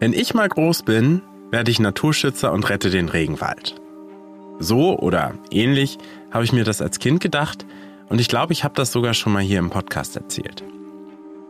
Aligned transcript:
Wenn 0.00 0.14
ich 0.14 0.32
mal 0.32 0.48
groß 0.48 0.84
bin, 0.84 1.20
werde 1.50 1.70
ich 1.70 1.78
Naturschützer 1.78 2.52
und 2.52 2.70
rette 2.70 2.88
den 2.88 3.10
Regenwald. 3.10 3.74
So 4.58 4.98
oder 4.98 5.34
ähnlich 5.50 5.98
habe 6.30 6.42
ich 6.42 6.54
mir 6.54 6.64
das 6.64 6.80
als 6.80 6.98
Kind 7.00 7.20
gedacht 7.20 7.66
und 8.08 8.18
ich 8.18 8.28
glaube, 8.28 8.54
ich 8.54 8.64
habe 8.64 8.72
das 8.74 8.92
sogar 8.92 9.12
schon 9.12 9.34
mal 9.34 9.42
hier 9.42 9.58
im 9.58 9.68
Podcast 9.68 10.16
erzählt. 10.16 10.64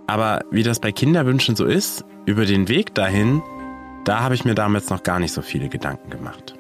Aber 0.09 0.41
wie 0.51 0.65
das 0.65 0.81
bei 0.81 0.91
Kinderwünschen 0.91 1.55
so 1.55 1.65
ist, 1.65 2.05
über 2.27 2.45
den 2.45 2.67
Weg 2.67 2.93
dahin, 2.93 3.41
da 4.05 4.19
habe 4.19 4.35
ich 4.35 4.45
mir 4.45 4.57
damals 4.57 4.91
noch 4.91 5.05
gar 5.05 5.21
nicht 5.21 5.33
so 5.33 5.43
viele 5.43 5.69
Gedanken 5.69 6.11
gemacht. 6.11 6.55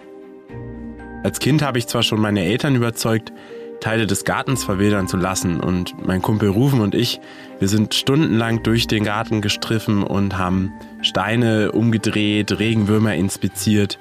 Als 1.25 1.41
Kind 1.41 1.61
habe 1.61 1.79
ich 1.79 1.89
zwar 1.89 2.05
schon 2.05 2.21
meine 2.21 2.45
Eltern 2.45 2.77
überzeugt, 2.77 3.33
Teile 3.81 4.07
des 4.07 4.25
Gartens 4.25 4.65
verwildern 4.65 5.09
zu 5.09 5.17
lassen 5.17 5.61
und 5.61 6.07
mein 6.07 6.23
Kumpel 6.23 6.49
Rufen 6.49 6.81
und 6.81 6.95
ich, 6.95 7.21
wir 7.59 7.69
sind 7.69 7.95
stundenlang 7.95 8.63
durch 8.63 8.87
den 8.87 9.05
Garten 9.05 9.41
gestriffen 9.41 10.03
und 10.03 10.39
haben 10.39 10.73
Steine 11.03 11.73
umgedreht, 11.73 12.59
Regenwürmer 12.59 13.15
inspiziert 13.15 13.99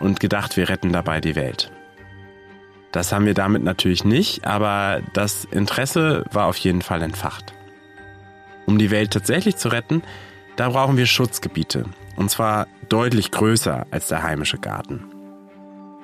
und 0.00 0.20
gedacht, 0.20 0.56
wir 0.56 0.68
retten 0.68 0.92
dabei 0.92 1.20
die 1.20 1.36
Welt. 1.36 1.70
Das 2.92 3.12
haben 3.12 3.26
wir 3.26 3.34
damit 3.34 3.62
natürlich 3.62 4.04
nicht, 4.04 4.46
aber 4.46 5.02
das 5.12 5.44
Interesse 5.44 6.24
war 6.32 6.46
auf 6.46 6.56
jeden 6.56 6.82
Fall 6.82 7.02
entfacht. 7.02 7.52
Um 8.66 8.78
die 8.78 8.90
Welt 8.90 9.12
tatsächlich 9.12 9.56
zu 9.56 9.68
retten, 9.68 10.02
da 10.56 10.70
brauchen 10.70 10.96
wir 10.96 11.06
Schutzgebiete. 11.06 11.84
Und 12.16 12.30
zwar 12.30 12.66
deutlich 12.88 13.30
größer 13.30 13.86
als 13.90 14.08
der 14.08 14.22
heimische 14.22 14.58
Garten. 14.58 15.04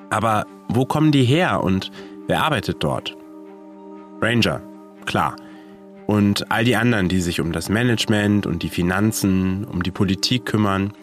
Aber 0.09 0.45
wo 0.69 0.85
kommen 0.85 1.11
die 1.11 1.25
her 1.25 1.61
und 1.61 1.91
wer 2.27 2.43
arbeitet 2.43 2.83
dort? 2.83 3.17
Ranger, 4.21 4.61
klar. 5.05 5.35
Und 6.07 6.51
all 6.51 6.63
die 6.63 6.75
anderen, 6.75 7.09
die 7.09 7.19
sich 7.19 7.39
um 7.39 7.51
das 7.51 7.69
Management 7.69 8.45
und 8.45 8.63
die 8.63 8.69
Finanzen, 8.69 9.65
um 9.65 9.81
die 9.83 9.91
Politik 9.91 10.45
kümmern. 10.45 10.93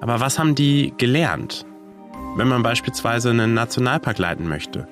Aber 0.00 0.20
was 0.20 0.38
haben 0.38 0.54
die 0.54 0.94
gelernt? 0.96 1.66
Wenn 2.36 2.48
man 2.48 2.62
beispielsweise 2.62 3.30
einen 3.30 3.54
Nationalpark 3.54 4.18
leiten 4.18 4.48
möchte, 4.48 4.86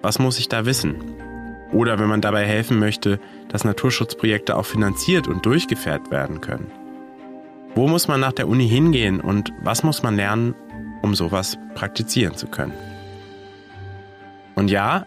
was 0.00 0.18
muss 0.18 0.38
ich 0.38 0.48
da 0.48 0.64
wissen? 0.64 0.96
Oder 1.72 1.98
wenn 1.98 2.08
man 2.08 2.20
dabei 2.20 2.46
helfen 2.46 2.78
möchte, 2.78 3.20
dass 3.48 3.64
Naturschutzprojekte 3.64 4.56
auch 4.56 4.64
finanziert 4.64 5.28
und 5.28 5.44
durchgeführt 5.44 6.10
werden 6.10 6.40
können. 6.40 6.70
Wo 7.74 7.88
muss 7.88 8.08
man 8.08 8.20
nach 8.20 8.32
der 8.32 8.48
Uni 8.48 8.68
hingehen 8.68 9.20
und 9.20 9.52
was 9.60 9.82
muss 9.82 10.02
man 10.02 10.16
lernen, 10.16 10.54
um 11.02 11.14
sowas 11.14 11.58
praktizieren 11.74 12.34
zu 12.34 12.46
können? 12.46 12.72
Und 14.54 14.70
ja, 14.70 15.06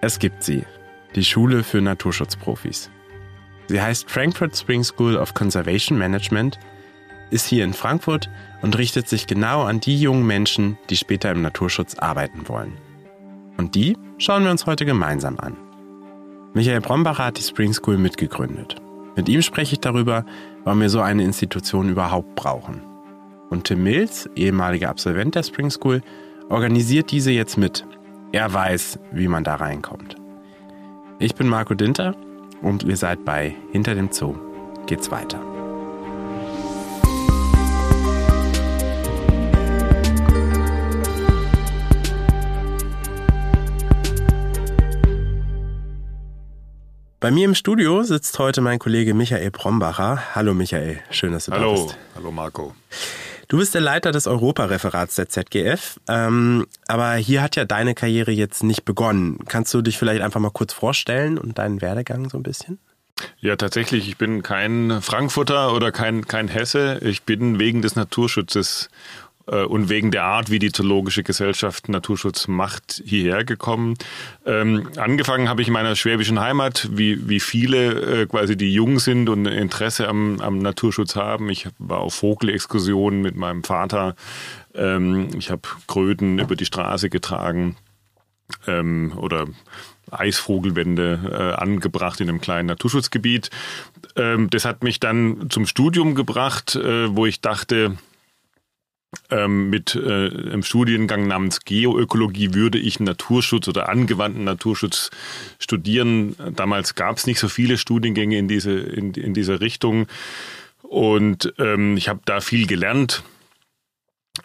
es 0.00 0.18
gibt 0.18 0.42
sie, 0.42 0.64
die 1.14 1.24
Schule 1.24 1.62
für 1.64 1.80
Naturschutzprofis. 1.80 2.90
Sie 3.66 3.80
heißt 3.80 4.10
Frankfurt 4.10 4.56
Spring 4.56 4.82
School 4.82 5.16
of 5.16 5.34
Conservation 5.34 5.98
Management, 5.98 6.58
ist 7.30 7.46
hier 7.46 7.64
in 7.64 7.74
Frankfurt 7.74 8.30
und 8.62 8.78
richtet 8.78 9.08
sich 9.08 9.26
genau 9.26 9.62
an 9.62 9.80
die 9.80 10.00
jungen 10.00 10.26
Menschen, 10.26 10.78
die 10.88 10.96
später 10.96 11.30
im 11.30 11.42
Naturschutz 11.42 11.94
arbeiten 11.98 12.48
wollen. 12.48 12.72
Und 13.58 13.74
die 13.74 13.96
schauen 14.18 14.44
wir 14.44 14.50
uns 14.50 14.66
heute 14.66 14.86
gemeinsam 14.86 15.38
an. 15.38 15.56
Michael 16.54 16.80
Brombacher 16.80 17.26
hat 17.26 17.38
die 17.38 17.42
Spring 17.42 17.72
School 17.72 17.98
mitgegründet. 17.98 18.76
Mit 19.16 19.28
ihm 19.28 19.42
spreche 19.42 19.74
ich 19.74 19.80
darüber, 19.80 20.24
warum 20.64 20.80
wir 20.80 20.88
so 20.88 21.00
eine 21.00 21.24
Institution 21.24 21.90
überhaupt 21.90 22.34
brauchen. 22.36 22.82
Und 23.50 23.64
Tim 23.64 23.82
Mills, 23.82 24.28
ehemaliger 24.36 24.88
Absolvent 24.88 25.34
der 25.34 25.42
Spring 25.42 25.70
School, 25.70 26.02
organisiert 26.48 27.10
diese 27.10 27.32
jetzt 27.32 27.58
mit. 27.58 27.84
Er 28.32 28.52
weiß, 28.52 28.98
wie 29.12 29.28
man 29.28 29.44
da 29.44 29.56
reinkommt. 29.56 30.16
Ich 31.20 31.34
bin 31.34 31.48
Marco 31.48 31.74
Dinter 31.74 32.14
und 32.62 32.84
ihr 32.84 32.96
seid 32.96 33.24
bei 33.24 33.56
Hinter 33.72 33.96
dem 33.96 34.12
Zoo. 34.12 34.36
Geht's 34.86 35.10
weiter. 35.10 35.40
Bei 47.18 47.32
mir 47.32 47.46
im 47.46 47.56
Studio 47.56 48.04
sitzt 48.04 48.38
heute 48.38 48.60
mein 48.60 48.78
Kollege 48.78 49.12
Michael 49.12 49.50
Brombacher. 49.50 50.36
Hallo 50.36 50.54
Michael, 50.54 51.00
schön, 51.10 51.32
dass 51.32 51.46
du 51.46 51.52
Hallo. 51.52 51.74
da 51.74 51.82
bist. 51.82 51.98
Hallo 52.14 52.30
Marco. 52.30 52.74
Du 53.48 53.56
bist 53.56 53.74
der 53.74 53.80
Leiter 53.80 54.12
des 54.12 54.26
Europareferats 54.26 55.14
der 55.14 55.30
ZGF, 55.30 55.98
ähm, 56.06 56.66
aber 56.86 57.14
hier 57.14 57.42
hat 57.42 57.56
ja 57.56 57.64
deine 57.64 57.94
Karriere 57.94 58.30
jetzt 58.30 58.62
nicht 58.62 58.84
begonnen. 58.84 59.38
Kannst 59.48 59.72
du 59.72 59.80
dich 59.80 59.96
vielleicht 59.96 60.20
einfach 60.20 60.38
mal 60.38 60.50
kurz 60.50 60.74
vorstellen 60.74 61.38
und 61.38 61.56
deinen 61.56 61.80
Werdegang 61.80 62.28
so 62.28 62.36
ein 62.36 62.42
bisschen? 62.42 62.78
Ja, 63.40 63.56
tatsächlich, 63.56 64.06
ich 64.06 64.18
bin 64.18 64.42
kein 64.42 65.00
Frankfurter 65.00 65.72
oder 65.72 65.92
kein, 65.92 66.26
kein 66.26 66.48
Hesse. 66.48 66.98
Ich 67.00 67.22
bin 67.22 67.58
wegen 67.58 67.80
des 67.80 67.96
Naturschutzes 67.96 68.90
und 69.48 69.88
wegen 69.88 70.10
der 70.10 70.24
Art, 70.24 70.50
wie 70.50 70.58
die 70.58 70.72
Zoologische 70.72 71.22
Gesellschaft 71.22 71.88
Naturschutz 71.88 72.48
macht, 72.48 73.02
hierher 73.04 73.44
gekommen. 73.44 73.94
Ähm, 74.44 74.90
angefangen 74.96 75.48
habe 75.48 75.62
ich 75.62 75.68
in 75.68 75.74
meiner 75.74 75.96
schwäbischen 75.96 76.40
Heimat, 76.40 76.88
wie, 76.92 77.28
wie 77.28 77.40
viele 77.40 78.22
äh, 78.22 78.26
quasi, 78.26 78.56
die 78.56 78.72
jung 78.72 78.98
sind 78.98 79.28
und 79.28 79.46
Interesse 79.46 80.08
am, 80.08 80.40
am 80.40 80.58
Naturschutz 80.58 81.16
haben. 81.16 81.48
Ich 81.50 81.68
war 81.78 81.98
auf 81.98 82.14
Vogelexkursionen 82.14 83.22
mit 83.22 83.36
meinem 83.36 83.64
Vater. 83.64 84.14
Ähm, 84.74 85.28
ich 85.36 85.50
habe 85.50 85.62
Kröten 85.86 86.38
über 86.38 86.56
die 86.56 86.66
Straße 86.66 87.10
getragen 87.10 87.76
ähm, 88.66 89.12
oder 89.16 89.46
Eisvogelwände 90.10 91.20
äh, 91.30 91.60
angebracht 91.60 92.20
in 92.20 92.28
einem 92.28 92.40
kleinen 92.40 92.68
Naturschutzgebiet. 92.68 93.50
Ähm, 94.16 94.48
das 94.50 94.64
hat 94.64 94.82
mich 94.82 95.00
dann 95.00 95.50
zum 95.50 95.66
Studium 95.66 96.14
gebracht, 96.14 96.76
äh, 96.76 97.14
wo 97.14 97.26
ich 97.26 97.40
dachte, 97.40 97.96
ähm, 99.30 99.70
mit 99.70 99.94
äh, 99.94 100.28
einem 100.28 100.62
Studiengang 100.62 101.26
namens 101.26 101.60
Geoökologie 101.60 102.54
würde 102.54 102.78
ich 102.78 103.00
Naturschutz 103.00 103.68
oder 103.68 103.88
angewandten 103.88 104.44
Naturschutz 104.44 105.10
studieren. 105.58 106.36
Damals 106.54 106.94
gab 106.94 107.16
es 107.16 107.26
nicht 107.26 107.38
so 107.38 107.48
viele 107.48 107.78
Studiengänge 107.78 108.38
in 108.38 108.48
diese, 108.48 108.72
in, 108.72 109.14
in 109.14 109.34
diese 109.34 109.60
Richtung. 109.60 110.06
Und 110.82 111.52
ähm, 111.58 111.96
ich 111.96 112.08
habe 112.08 112.20
da 112.24 112.40
viel 112.40 112.66
gelernt 112.66 113.22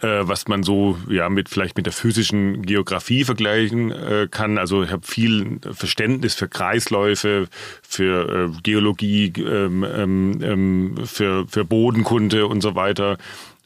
äh, 0.02 0.28
was 0.28 0.48
man 0.48 0.64
so 0.64 0.98
ja 1.10 1.30
mit 1.30 1.50
vielleicht 1.50 1.78
mit 1.78 1.86
der 1.86 1.94
physischen 1.94 2.64
Geografie 2.64 3.24
vergleichen 3.24 3.92
äh, 3.92 4.28
kann. 4.30 4.58
Also 4.58 4.84
ich 4.84 4.92
habe 4.92 5.06
viel 5.06 5.60
Verständnis 5.72 6.36
für 6.36 6.48
Kreisläufe, 6.48 7.48
für 7.82 8.52
äh, 8.56 8.62
Geologie, 8.64 9.32
ähm, 9.38 9.84
ähm, 9.84 10.40
ähm 10.42 10.98
für, 11.06 11.48
für 11.48 11.64
Bodenkunde 11.64 12.48
und 12.48 12.62
so 12.62 12.76
weiter, 12.76 13.18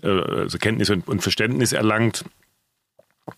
äh, 0.03 0.08
also 0.08 0.58
Kenntnis 0.58 0.90
und, 0.90 1.08
und 1.08 1.22
Verständnis 1.22 1.74
erlangt. 1.74 2.25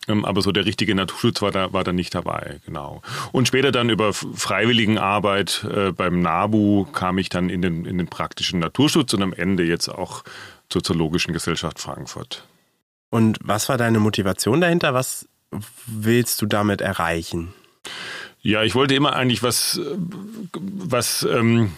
Ähm, 0.08 0.24
aber 0.24 0.42
so 0.42 0.52
der 0.52 0.66
richtige 0.66 0.94
Naturschutz 0.94 1.42
war 1.42 1.52
da, 1.52 1.74
war 1.74 1.84
da 1.84 1.92
nicht 1.92 2.14
dabei, 2.14 2.60
genau. 2.66 3.02
Und 3.32 3.48
später 3.48 3.72
dann 3.72 3.90
über 3.90 4.14
Freiwilligenarbeit 4.14 5.66
äh, 5.74 5.92
beim 5.92 6.22
NABU 6.22 6.86
kam 6.86 7.18
ich 7.18 7.30
dann 7.30 7.50
in 7.50 7.62
den, 7.62 7.86
in 7.86 7.98
den 7.98 8.08
praktischen 8.08 8.60
Naturschutz 8.60 9.14
und 9.14 9.24
am 9.24 9.34
Ende 9.34 9.64
jetzt 9.64 9.90
auch 9.90 10.24
zur 10.70 10.84
Zoologischen 10.84 11.34
Gesellschaft 11.34 11.80
Frankfurt. 11.80 12.46
Und 13.10 13.40
was 13.42 13.70
war 13.70 13.78
deine 13.78 14.00
Motivation 14.00 14.62
dahinter? 14.62 14.94
Was 14.94 15.28
willst 15.88 16.42
du 16.42 16.46
damit 16.46 16.82
erreichen? 16.82 17.54
Ja, 18.42 18.64
ich 18.64 18.76
wollte 18.76 18.94
immer 18.94 19.14
eigentlich 19.14 19.42
was, 19.42 19.82
was 20.54 21.24
ähm, 21.24 21.72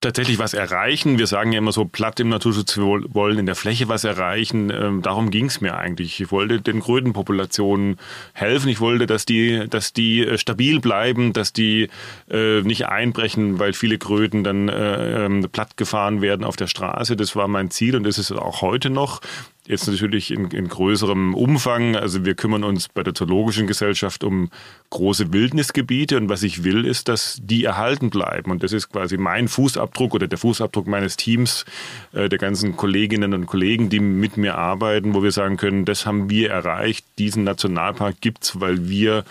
tatsächlich 0.00 0.38
was 0.38 0.54
erreichen. 0.54 1.18
Wir 1.18 1.26
sagen 1.26 1.52
ja 1.52 1.58
immer 1.58 1.72
so 1.72 1.84
platt 1.84 2.20
im 2.20 2.28
Naturschutz, 2.28 2.76
wir 2.76 2.84
wollen 3.14 3.38
in 3.38 3.46
der 3.46 3.56
Fläche 3.56 3.88
was 3.88 4.04
erreichen. 4.04 4.70
Ähm, 4.70 5.02
darum 5.02 5.30
ging 5.30 5.46
es 5.46 5.60
mir 5.60 5.76
eigentlich. 5.76 6.20
Ich 6.20 6.30
wollte 6.30 6.60
den 6.60 6.80
Krötenpopulationen 6.80 7.98
helfen. 8.32 8.68
Ich 8.68 8.80
wollte, 8.80 9.06
dass 9.06 9.24
die, 9.24 9.66
dass 9.68 9.92
die 9.92 10.20
äh, 10.24 10.38
stabil 10.38 10.80
bleiben, 10.80 11.32
dass 11.32 11.52
die 11.52 11.88
äh, 12.30 12.60
nicht 12.62 12.86
einbrechen, 12.86 13.58
weil 13.58 13.72
viele 13.72 13.98
Kröten 13.98 14.44
dann 14.44 14.68
äh, 14.68 15.24
ähm, 15.24 15.48
platt 15.50 15.76
gefahren 15.76 16.22
werden 16.22 16.44
auf 16.44 16.56
der 16.56 16.68
Straße. 16.68 17.16
Das 17.16 17.34
war 17.34 17.48
mein 17.48 17.70
Ziel 17.70 17.96
und 17.96 18.04
das 18.04 18.18
ist 18.18 18.30
auch 18.30 18.62
heute 18.62 18.90
noch. 18.90 19.20
Jetzt 19.68 19.86
natürlich 19.86 20.30
in, 20.30 20.50
in 20.50 20.66
größerem 20.66 21.34
Umfang. 21.34 21.94
Also 21.94 22.24
wir 22.24 22.34
kümmern 22.34 22.64
uns 22.64 22.88
bei 22.88 23.02
der 23.02 23.14
Zoologischen 23.14 23.66
Gesellschaft 23.66 24.24
um 24.24 24.48
große 24.88 25.30
Wildnisgebiete 25.34 26.16
und 26.16 26.30
was 26.30 26.42
ich 26.42 26.64
will, 26.64 26.86
ist, 26.86 27.08
dass 27.08 27.38
die 27.42 27.64
erhalten 27.64 28.08
bleiben. 28.08 28.50
Und 28.50 28.62
das 28.62 28.72
ist 28.72 28.90
quasi 28.90 29.18
mein 29.18 29.46
Fußabdruck 29.46 30.14
oder 30.14 30.26
der 30.26 30.38
Fußabdruck 30.38 30.86
meines 30.86 31.18
Teams, 31.18 31.66
äh, 32.14 32.30
der 32.30 32.38
ganzen 32.38 32.78
Kolleginnen 32.78 33.34
und 33.34 33.44
Kollegen, 33.44 33.90
die 33.90 34.00
mit 34.00 34.38
mir 34.38 34.56
arbeiten, 34.56 35.12
wo 35.12 35.22
wir 35.22 35.32
sagen 35.32 35.58
können, 35.58 35.84
das 35.84 36.06
haben 36.06 36.30
wir 36.30 36.48
erreicht. 36.48 37.04
Diesen 37.18 37.44
Nationalpark 37.44 38.22
gibt's, 38.22 38.58
weil 38.58 38.88
wir 38.88 39.24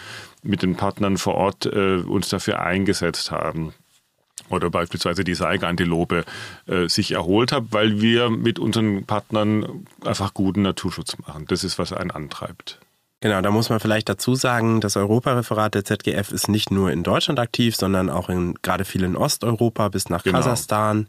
mit 0.43 0.61
den 0.61 0.75
Partnern 0.75 1.17
vor 1.17 1.33
Ort 1.33 1.65
äh, 1.65 1.95
uns 1.95 2.29
dafür 2.29 2.61
eingesetzt 2.61 3.31
haben 3.31 3.73
oder 4.49 4.69
beispielsweise 4.69 5.23
die 5.23 5.35
Seigeantilope 5.35 6.23
äh, 6.67 6.87
sich 6.87 7.11
erholt 7.11 7.51
hat, 7.51 7.65
weil 7.71 8.01
wir 8.01 8.29
mit 8.29 8.59
unseren 8.59 9.05
Partnern 9.05 9.85
einfach 10.05 10.33
guten 10.33 10.61
Naturschutz 10.61 11.17
machen. 11.19 11.45
Das 11.47 11.63
ist, 11.63 11.79
was 11.79 11.93
einen 11.93 12.11
antreibt. 12.11 12.79
Genau, 13.19 13.41
da 13.41 13.49
muss 13.49 13.69
man 13.69 13.79
vielleicht 13.79 14.09
dazu 14.09 14.35
sagen, 14.35 14.79
das 14.79 14.95
Europareferat 14.95 15.73
der 15.73 15.83
ZGF 15.83 16.31
ist 16.31 16.49
nicht 16.49 16.69
nur 16.69 16.91
in 16.91 17.01
Deutschland 17.01 17.39
aktiv, 17.39 17.75
sondern 17.75 18.11
auch 18.11 18.29
in 18.29 18.53
gerade 18.61 18.85
viel 18.85 19.03
in 19.03 19.15
Osteuropa 19.15 19.89
bis 19.89 20.09
nach 20.09 20.23
genau. 20.23 20.37
Kasachstan. 20.37 21.07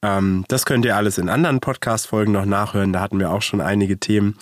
Ähm, 0.00 0.44
das 0.48 0.64
könnt 0.64 0.84
ihr 0.86 0.96
alles 0.96 1.18
in 1.18 1.28
anderen 1.28 1.60
Podcast-Folgen 1.60 2.32
noch 2.32 2.46
nachhören. 2.46 2.92
Da 2.92 3.00
hatten 3.00 3.20
wir 3.20 3.30
auch 3.30 3.42
schon 3.42 3.60
einige 3.60 3.98
Themen. 3.98 4.38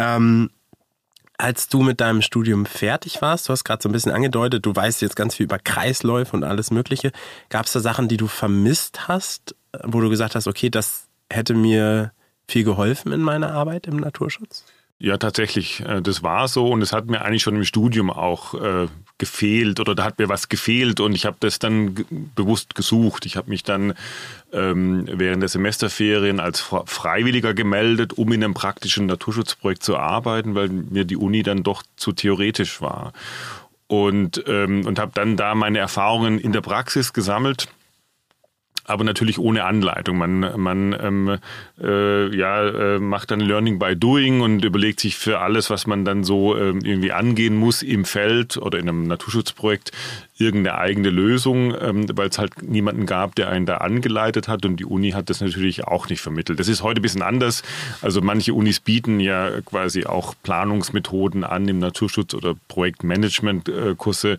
Ähm, 0.00 0.50
als 1.38 1.68
du 1.68 1.82
mit 1.82 2.00
deinem 2.00 2.20
Studium 2.20 2.66
fertig 2.66 3.22
warst, 3.22 3.48
du 3.48 3.52
hast 3.52 3.64
gerade 3.64 3.80
so 3.82 3.88
ein 3.88 3.92
bisschen 3.92 4.12
angedeutet, 4.12 4.66
du 4.66 4.74
weißt 4.74 5.00
jetzt 5.02 5.14
ganz 5.14 5.36
viel 5.36 5.44
über 5.44 5.60
Kreisläufe 5.60 6.36
und 6.36 6.42
alles 6.42 6.72
Mögliche. 6.72 7.12
Gab 7.48 7.66
es 7.66 7.72
da 7.72 7.80
Sachen, 7.80 8.08
die 8.08 8.16
du 8.16 8.26
vermisst 8.26 9.06
hast, 9.06 9.54
wo 9.84 10.00
du 10.00 10.10
gesagt 10.10 10.34
hast, 10.34 10.48
okay, 10.48 10.68
das 10.68 11.06
hätte 11.30 11.54
mir 11.54 12.12
viel 12.48 12.64
geholfen 12.64 13.12
in 13.12 13.22
meiner 13.22 13.52
Arbeit 13.52 13.86
im 13.86 13.96
Naturschutz? 13.96 14.64
Ja, 15.00 15.16
tatsächlich. 15.16 15.80
Äh, 15.80 16.02
das 16.02 16.22
war 16.22 16.48
so 16.48 16.68
und 16.68 16.82
es 16.82 16.92
hat 16.92 17.06
mir 17.06 17.22
eigentlich 17.22 17.42
schon 17.42 17.54
im 17.56 17.64
Studium 17.64 18.10
auch 18.10 18.54
äh, 18.54 18.88
gefehlt 19.16 19.78
oder 19.78 19.94
da 19.94 20.04
hat 20.04 20.18
mir 20.18 20.28
was 20.28 20.48
gefehlt 20.48 20.98
und 21.00 21.14
ich 21.14 21.24
habe 21.24 21.36
das 21.40 21.60
dann 21.60 22.04
bewusst 22.34 22.74
gesucht. 22.74 23.24
Ich 23.24 23.36
habe 23.36 23.48
mich 23.48 23.62
dann 23.62 23.94
ähm, 24.52 25.08
während 25.10 25.42
der 25.42 25.48
Semesterferien 25.48 26.40
als 26.40 26.60
Freiwilliger 26.60 27.54
gemeldet, 27.54 28.12
um 28.14 28.32
in 28.32 28.42
einem 28.42 28.54
praktischen 28.54 29.06
Naturschutzprojekt 29.06 29.84
zu 29.84 29.96
arbeiten, 29.96 30.56
weil 30.56 30.68
mir 30.68 31.04
die 31.04 31.16
Uni 31.16 31.44
dann 31.44 31.62
doch 31.62 31.82
zu 31.96 32.12
theoretisch 32.12 32.80
war. 32.80 33.12
Und, 33.86 34.44
ähm, 34.46 34.84
und 34.84 34.98
habe 34.98 35.12
dann 35.14 35.36
da 35.36 35.54
meine 35.54 35.78
Erfahrungen 35.78 36.38
in 36.38 36.52
der 36.52 36.60
Praxis 36.60 37.12
gesammelt 37.12 37.68
aber 38.88 39.04
natürlich 39.04 39.38
ohne 39.38 39.64
Anleitung. 39.64 40.16
Man, 40.16 40.40
man 40.56 40.96
ähm, 40.98 41.38
äh, 41.80 42.34
ja, 42.34 42.66
äh, 42.66 42.98
macht 42.98 43.30
dann 43.30 43.40
Learning 43.40 43.78
by 43.78 43.94
Doing 43.94 44.40
und 44.40 44.64
überlegt 44.64 45.00
sich 45.00 45.16
für 45.16 45.40
alles, 45.40 45.68
was 45.68 45.86
man 45.86 46.06
dann 46.06 46.24
so 46.24 46.56
äh, 46.56 46.70
irgendwie 46.70 47.12
angehen 47.12 47.54
muss 47.54 47.82
im 47.82 48.06
Feld 48.06 48.56
oder 48.56 48.78
in 48.78 48.88
einem 48.88 49.06
Naturschutzprojekt, 49.06 49.92
irgendeine 50.38 50.78
eigene 50.78 51.10
Lösung, 51.10 51.74
ähm, 51.78 52.06
weil 52.14 52.28
es 52.28 52.38
halt 52.38 52.62
niemanden 52.62 53.04
gab, 53.04 53.34
der 53.34 53.50
einen 53.50 53.66
da 53.66 53.78
angeleitet 53.78 54.48
hat 54.48 54.64
und 54.64 54.76
die 54.78 54.86
Uni 54.86 55.10
hat 55.10 55.28
das 55.28 55.42
natürlich 55.42 55.84
auch 55.84 56.08
nicht 56.08 56.22
vermittelt. 56.22 56.58
Das 56.58 56.68
ist 56.68 56.82
heute 56.82 57.00
ein 57.00 57.02
bisschen 57.02 57.22
anders. 57.22 57.62
Also 58.00 58.22
manche 58.22 58.54
Unis 58.54 58.80
bieten 58.80 59.20
ja 59.20 59.60
quasi 59.60 60.06
auch 60.06 60.34
Planungsmethoden 60.42 61.44
an 61.44 61.68
im 61.68 61.78
Naturschutz 61.78 62.32
oder 62.32 62.54
Projektmanagement-Kurse, 62.68 64.38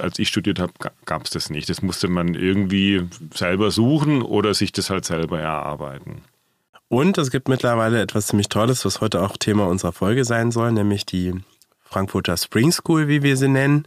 als 0.00 0.18
ich 0.18 0.28
studiert 0.28 0.58
habe, 0.58 0.72
gab 1.04 1.24
es 1.24 1.30
das 1.30 1.50
nicht. 1.50 1.68
Das 1.68 1.82
musste 1.82 2.08
man 2.08 2.34
irgendwie 2.34 3.06
selber 3.34 3.70
suchen 3.70 4.22
oder 4.22 4.54
sich 4.54 4.72
das 4.72 4.90
halt 4.90 5.04
selber 5.04 5.40
erarbeiten. 5.40 6.22
Und 6.88 7.18
es 7.18 7.30
gibt 7.30 7.48
mittlerweile 7.48 8.00
etwas 8.00 8.26
ziemlich 8.26 8.48
Tolles, 8.48 8.84
was 8.84 9.00
heute 9.00 9.22
auch 9.22 9.36
Thema 9.36 9.68
unserer 9.68 9.92
Folge 9.92 10.24
sein 10.24 10.50
soll, 10.50 10.72
nämlich 10.72 11.06
die 11.06 11.34
Frankfurter 11.84 12.36
Spring 12.36 12.72
School, 12.72 13.08
wie 13.08 13.22
wir 13.22 13.36
sie 13.36 13.48
nennen. 13.48 13.86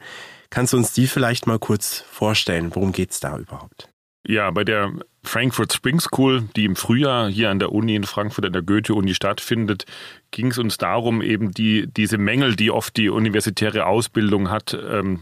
Kannst 0.49 0.73
du 0.73 0.77
uns 0.77 0.93
die 0.93 1.07
vielleicht 1.07 1.47
mal 1.47 1.59
kurz 1.59 2.05
vorstellen? 2.09 2.71
Worum 2.73 2.91
geht 2.91 3.11
es 3.11 3.19
da 3.19 3.37
überhaupt? 3.37 3.89
Ja, 4.25 4.51
bei 4.51 4.63
der 4.63 4.93
Frankfurt 5.23 5.73
Spring 5.73 5.99
School, 5.99 6.43
die 6.55 6.65
im 6.65 6.75
Frühjahr 6.75 7.29
hier 7.29 7.49
an 7.49 7.59
der 7.59 7.73
Uni 7.73 7.95
in 7.95 8.05
Frankfurt, 8.05 8.45
an 8.45 8.53
der 8.53 8.61
Goethe-Uni 8.61 9.15
stattfindet, 9.15 9.85
ging 10.31 10.47
es 10.47 10.57
uns 10.57 10.77
darum, 10.77 11.21
eben 11.21 11.51
die, 11.51 11.87
diese 11.87 12.17
Mängel, 12.17 12.55
die 12.55 12.71
oft 12.71 12.95
die 12.95 13.09
universitäre 13.09 13.85
Ausbildung 13.85 14.49
hat, 14.49 14.77
ähm, 14.89 15.21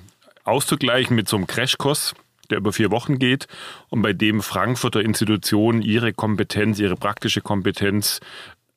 auszugleichen 0.51 1.15
mit 1.15 1.27
so 1.27 1.37
einem 1.37 1.47
Crashkurs, 1.47 2.13
der 2.49 2.57
über 2.59 2.73
vier 2.73 2.91
Wochen 2.91 3.17
geht 3.17 3.47
und 3.89 4.01
bei 4.01 4.13
dem 4.13 4.41
Frankfurter 4.41 5.01
Institutionen 5.01 5.81
ihre 5.81 6.13
Kompetenz, 6.13 6.79
ihre 6.79 6.95
praktische 6.95 7.41
Kompetenz 7.41 8.19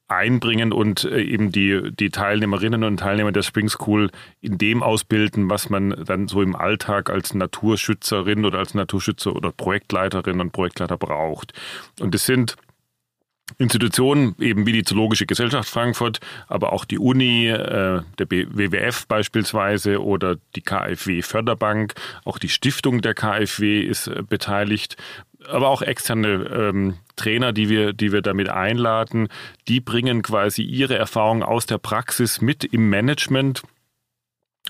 einbringen 0.07 0.73
und 0.73 1.05
äh, 1.05 1.23
eben 1.23 1.51
die, 1.51 1.91
die 1.93 2.11
Teilnehmerinnen 2.11 2.85
und 2.85 2.99
Teilnehmer 2.99 3.33
der 3.33 3.43
Spring 3.43 3.69
School 3.69 4.11
in 4.41 4.59
dem 4.59 4.83
ausbilden, 4.83 5.49
was 5.49 5.71
man 5.71 6.05
dann 6.05 6.29
so 6.29 6.43
im 6.43 6.55
Alltag 6.55 7.11
als 7.11 7.35
Naturschützerin 7.35 8.45
oder 8.45 8.59
als 8.59 8.75
Naturschützer 8.75 9.35
oder 9.35 9.51
Projektleiterin 9.51 10.41
und 10.41 10.53
Projektleiter 10.53 10.99
braucht. 10.99 11.53
Und 12.01 12.15
es 12.15 12.27
sind 12.27 12.57
Institutionen, 13.59 14.35
eben 14.41 14.67
wie 14.67 14.73
die 14.73 14.85
Zoologische 14.85 15.27
Gesellschaft 15.27 15.69
Frankfurt, 15.69 16.21
aber 16.49 16.73
auch 16.73 16.85
die 16.85 16.99
Uni, 16.99 17.49
äh, 17.49 18.03
der 18.19 18.31
WWF 18.31 19.07
beispielsweise 19.07 20.03
oder 20.03 20.37
die 20.57 20.63
KfW 20.63 21.23
Förderbank, 21.23 21.95
auch 22.25 22.39
die 22.39 22.49
Stiftung 22.49 23.03
der 23.03 23.15
KfW 23.15 23.81
ist 23.81 24.07
äh, 24.07 24.23
beteiligt, 24.27 24.97
aber 25.47 25.69
auch 25.69 25.83
externe 25.83 26.29
ähm, 26.29 26.95
Trainer, 27.17 27.53
die 27.53 27.69
wir, 27.69 27.93
die 27.93 28.13
wir 28.13 28.23
damit 28.23 28.49
einladen, 28.49 29.29
die 29.69 29.81
bringen 29.81 30.23
quasi 30.23 30.63
ihre 30.63 30.97
Erfahrungen 30.97 31.43
aus 31.43 31.67
der 31.67 31.79
Praxis 31.79 32.41
mit 32.41 32.65
im 32.65 32.89
Management 32.89 33.63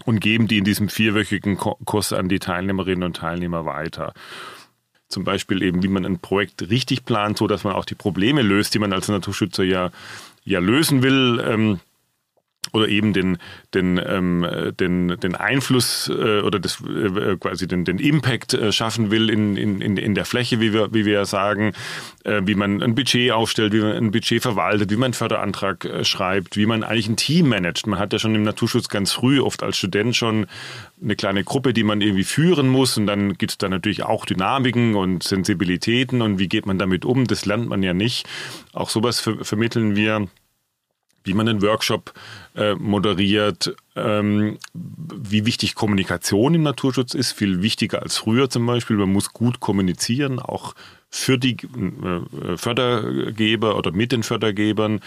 und 0.04 0.20
geben 0.20 0.48
die 0.48 0.58
in 0.58 0.64
diesem 0.64 0.88
vierwöchigen 0.88 1.56
Kurs 1.56 2.12
an 2.12 2.28
die 2.28 2.40
Teilnehmerinnen 2.40 3.04
und 3.04 3.16
Teilnehmer 3.16 3.64
weiter. 3.64 4.12
Zum 5.14 5.22
Beispiel 5.22 5.62
eben, 5.62 5.84
wie 5.84 5.88
man 5.88 6.04
ein 6.04 6.18
Projekt 6.18 6.68
richtig 6.70 7.04
plant, 7.04 7.38
so 7.38 7.46
dass 7.46 7.62
man 7.62 7.74
auch 7.74 7.84
die 7.84 7.94
Probleme 7.94 8.42
löst, 8.42 8.74
die 8.74 8.80
man 8.80 8.92
als 8.92 9.06
Naturschützer 9.06 9.62
ja, 9.62 9.92
ja 10.44 10.58
lösen 10.58 11.04
will. 11.04 11.40
Ähm, 11.46 11.78
oder 12.74 12.88
eben 12.88 13.12
den, 13.12 13.38
den, 13.72 14.00
ähm, 14.04 14.46
den, 14.78 15.08
den 15.20 15.34
Einfluss 15.36 16.08
äh, 16.08 16.40
oder 16.40 16.58
das, 16.58 16.82
äh, 16.82 17.36
quasi 17.36 17.68
den, 17.68 17.84
den 17.84 17.98
Impact 17.98 18.54
äh, 18.54 18.72
schaffen 18.72 19.10
will 19.10 19.30
in, 19.30 19.56
in, 19.56 19.96
in 19.96 20.14
der 20.14 20.24
Fläche, 20.24 20.60
wie 20.60 20.72
wir, 20.72 20.92
wie 20.92 21.04
wir 21.04 21.24
sagen, 21.24 21.72
äh, 22.24 22.42
wie 22.44 22.56
man 22.56 22.82
ein 22.82 22.94
Budget 22.94 23.30
aufstellt, 23.30 23.72
wie 23.72 23.80
man 23.80 23.92
ein 23.92 24.10
Budget 24.10 24.42
verwaltet, 24.42 24.90
wie 24.90 24.96
man 24.96 25.06
einen 25.06 25.14
Förderantrag 25.14 25.84
äh, 25.84 26.04
schreibt, 26.04 26.56
wie 26.56 26.66
man 26.66 26.82
eigentlich 26.82 27.08
ein 27.08 27.16
Team 27.16 27.48
managt. 27.48 27.86
Man 27.86 27.98
hat 27.98 28.12
ja 28.12 28.18
schon 28.18 28.34
im 28.34 28.42
Naturschutz 28.42 28.88
ganz 28.88 29.12
früh, 29.12 29.40
oft 29.40 29.62
als 29.62 29.78
Student 29.78 30.16
schon 30.16 30.46
eine 31.02 31.16
kleine 31.16 31.44
Gruppe, 31.44 31.72
die 31.72 31.84
man 31.84 32.00
irgendwie 32.00 32.24
führen 32.24 32.68
muss 32.68 32.96
und 32.98 33.06
dann 33.06 33.34
gibt 33.34 33.52
es 33.52 33.58
da 33.58 33.68
natürlich 33.68 34.02
auch 34.02 34.26
Dynamiken 34.26 34.96
und 34.96 35.22
Sensibilitäten 35.22 36.22
und 36.22 36.38
wie 36.38 36.48
geht 36.48 36.66
man 36.66 36.78
damit 36.78 37.04
um, 37.04 37.26
das 37.26 37.46
lernt 37.46 37.68
man 37.68 37.82
ja 37.82 37.94
nicht. 37.94 38.26
Auch 38.72 38.90
sowas 38.90 39.20
ver 39.20 39.44
vermitteln 39.44 39.94
wir 39.94 40.26
wie 41.24 41.34
man 41.34 41.48
einen 41.48 41.62
Workshop 41.62 42.12
äh, 42.54 42.74
moderiert, 42.74 43.74
ähm, 43.96 44.58
wie 44.74 45.46
wichtig 45.46 45.74
Kommunikation 45.74 46.54
im 46.54 46.62
Naturschutz 46.62 47.14
ist, 47.14 47.32
viel 47.32 47.62
wichtiger 47.62 48.02
als 48.02 48.18
früher 48.18 48.48
zum 48.48 48.66
Beispiel. 48.66 48.96
Man 48.96 49.12
muss 49.12 49.32
gut 49.32 49.60
kommunizieren, 49.60 50.38
auch 50.38 50.74
für 51.10 51.38
die 51.38 51.56
äh, 51.56 52.56
Fördergeber 52.56 53.76
oder 53.76 53.92
mit 53.92 54.12
den 54.12 54.22
Fördergebern. 54.22 55.00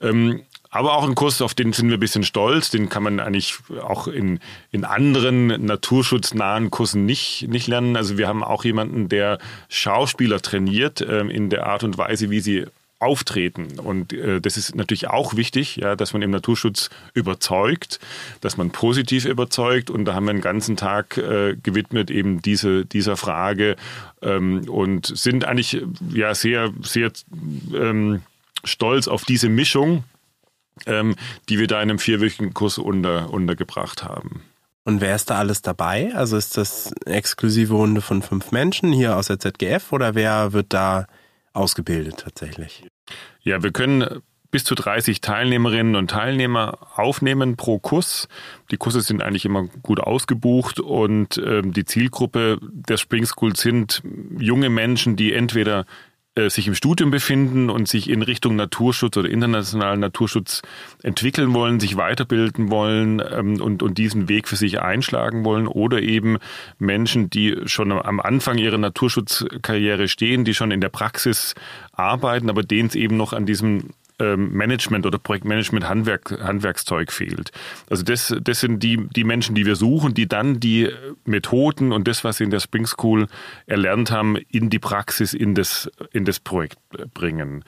Ähm, 0.00 0.42
aber 0.70 0.94
auch 0.94 1.08
ein 1.08 1.14
Kurs, 1.14 1.40
auf 1.40 1.54
den 1.54 1.72
sind 1.72 1.88
wir 1.88 1.96
ein 1.96 2.00
bisschen 2.00 2.24
stolz. 2.24 2.68
Den 2.68 2.90
kann 2.90 3.02
man 3.02 3.18
eigentlich 3.18 3.54
auch 3.80 4.08
in, 4.08 4.40
in 4.70 4.84
anderen 4.84 5.46
naturschutznahen 5.64 6.70
Kursen 6.70 7.06
nicht, 7.06 7.46
nicht 7.48 7.66
lernen. 7.66 7.96
Also 7.96 8.18
wir 8.18 8.28
haben 8.28 8.44
auch 8.44 8.64
jemanden, 8.64 9.08
der 9.08 9.38
Schauspieler 9.70 10.42
trainiert 10.42 11.00
äh, 11.00 11.20
in 11.20 11.48
der 11.48 11.66
Art 11.66 11.82
und 11.82 11.96
Weise, 11.96 12.30
wie 12.30 12.40
sie 12.40 12.66
auftreten. 12.98 13.78
Und 13.78 14.12
äh, 14.12 14.40
das 14.40 14.56
ist 14.56 14.74
natürlich 14.74 15.08
auch 15.08 15.36
wichtig, 15.36 15.76
ja, 15.76 15.96
dass 15.96 16.12
man 16.12 16.22
im 16.22 16.30
Naturschutz 16.30 16.88
überzeugt, 17.14 18.00
dass 18.40 18.56
man 18.56 18.70
positiv 18.70 19.26
überzeugt. 19.26 19.90
Und 19.90 20.06
da 20.06 20.14
haben 20.14 20.24
wir 20.24 20.30
einen 20.30 20.40
ganzen 20.40 20.76
Tag 20.76 21.18
äh, 21.18 21.56
gewidmet 21.62 22.10
eben 22.10 22.40
diese, 22.40 22.86
dieser 22.86 23.16
Frage 23.16 23.76
ähm, 24.22 24.68
und 24.68 25.06
sind 25.06 25.44
eigentlich 25.44 25.82
ja 26.12 26.34
sehr, 26.34 26.72
sehr 26.82 27.12
ähm, 27.74 28.22
stolz 28.64 29.08
auf 29.08 29.24
diese 29.24 29.50
Mischung, 29.50 30.04
ähm, 30.86 31.16
die 31.48 31.58
wir 31.58 31.66
da 31.66 31.76
in 31.82 31.90
einem 31.90 31.98
vierwöchigen 31.98 32.54
Kurs 32.54 32.78
unter, 32.78 33.30
untergebracht 33.30 34.04
haben. 34.04 34.42
Und 34.84 35.00
wer 35.00 35.16
ist 35.16 35.30
da 35.30 35.38
alles 35.38 35.62
dabei? 35.62 36.14
Also 36.14 36.36
ist 36.36 36.56
das 36.56 36.92
eine 37.04 37.16
exklusive 37.16 37.74
Runde 37.74 38.00
von 38.00 38.22
fünf 38.22 38.52
Menschen 38.52 38.92
hier 38.92 39.16
aus 39.16 39.26
der 39.26 39.40
ZGF 39.40 39.92
oder 39.92 40.14
wer 40.14 40.52
wird 40.52 40.72
da 40.72 41.06
ausgebildet 41.56 42.18
tatsächlich. 42.18 42.84
Ja, 43.42 43.62
wir 43.62 43.72
können 43.72 44.22
bis 44.50 44.64
zu 44.64 44.74
30 44.74 45.20
Teilnehmerinnen 45.20 45.96
und 45.96 46.10
Teilnehmer 46.10 46.78
aufnehmen 46.94 47.56
pro 47.56 47.78
Kurs. 47.78 48.28
Die 48.70 48.76
Kurse 48.76 49.00
sind 49.00 49.22
eigentlich 49.22 49.44
immer 49.44 49.66
gut 49.82 50.00
ausgebucht 50.00 50.80
und 50.80 51.38
äh, 51.38 51.62
die 51.62 51.84
Zielgruppe 51.84 52.58
der 52.62 52.96
Spring 52.96 53.26
School 53.26 53.56
sind 53.56 54.02
junge 54.38 54.70
Menschen, 54.70 55.16
die 55.16 55.32
entweder 55.32 55.84
sich 56.48 56.68
im 56.68 56.74
Studium 56.74 57.10
befinden 57.10 57.70
und 57.70 57.88
sich 57.88 58.10
in 58.10 58.22
Richtung 58.22 58.56
Naturschutz 58.56 59.16
oder 59.16 59.28
internationalen 59.28 60.00
Naturschutz 60.00 60.62
entwickeln 61.02 61.54
wollen, 61.54 61.80
sich 61.80 61.96
weiterbilden 61.96 62.70
wollen 62.70 63.22
ähm, 63.26 63.60
und, 63.60 63.82
und 63.82 63.98
diesen 63.98 64.28
Weg 64.28 64.46
für 64.46 64.56
sich 64.56 64.80
einschlagen 64.80 65.44
wollen 65.44 65.66
oder 65.66 66.02
eben 66.02 66.38
Menschen, 66.78 67.30
die 67.30 67.56
schon 67.64 67.90
am 67.90 68.20
Anfang 68.20 68.58
ihrer 68.58 68.78
Naturschutzkarriere 68.78 70.08
stehen, 70.08 70.44
die 70.44 70.54
schon 70.54 70.70
in 70.70 70.80
der 70.80 70.90
Praxis 70.90 71.54
arbeiten, 71.92 72.50
aber 72.50 72.62
denen 72.62 72.88
es 72.88 72.94
eben 72.94 73.16
noch 73.16 73.32
an 73.32 73.46
diesem 73.46 73.90
Management 74.18 75.04
oder 75.04 75.18
Projektmanagement 75.18 75.88
Handwerk, 75.88 76.30
Handwerkszeug 76.42 77.12
fehlt. 77.12 77.52
Also 77.90 78.02
das, 78.02 78.34
das 78.40 78.60
sind 78.60 78.82
die, 78.82 79.06
die 79.14 79.24
Menschen, 79.24 79.54
die 79.54 79.66
wir 79.66 79.76
suchen, 79.76 80.14
die 80.14 80.26
dann 80.26 80.58
die 80.58 80.90
Methoden 81.24 81.92
und 81.92 82.08
das, 82.08 82.24
was 82.24 82.38
sie 82.38 82.44
in 82.44 82.50
der 82.50 82.60
Spring 82.60 82.86
School 82.86 83.26
erlernt 83.66 84.10
haben, 84.10 84.36
in 84.50 84.70
die 84.70 84.78
Praxis, 84.78 85.34
in 85.34 85.54
das, 85.54 85.90
in 86.12 86.24
das 86.24 86.40
Projekt 86.40 86.78
bringen. 87.12 87.64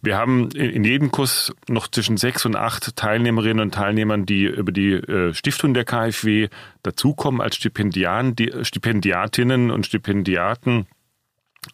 Wir 0.00 0.16
haben 0.16 0.50
in 0.52 0.84
jedem 0.84 1.10
Kurs 1.10 1.52
noch 1.68 1.88
zwischen 1.88 2.16
sechs 2.16 2.46
und 2.46 2.56
acht 2.56 2.96
Teilnehmerinnen 2.96 3.60
und 3.60 3.74
Teilnehmern, 3.74 4.24
die 4.24 4.44
über 4.44 4.72
die 4.72 4.92
äh, 4.92 5.34
Stiftung 5.34 5.74
der 5.74 5.84
KfW 5.84 6.48
dazukommen 6.82 7.40
als 7.40 7.56
Stipendian, 7.56 8.34
die 8.34 8.52
Stipendiatinnen 8.62 9.70
und 9.70 9.86
Stipendiaten 9.86 10.86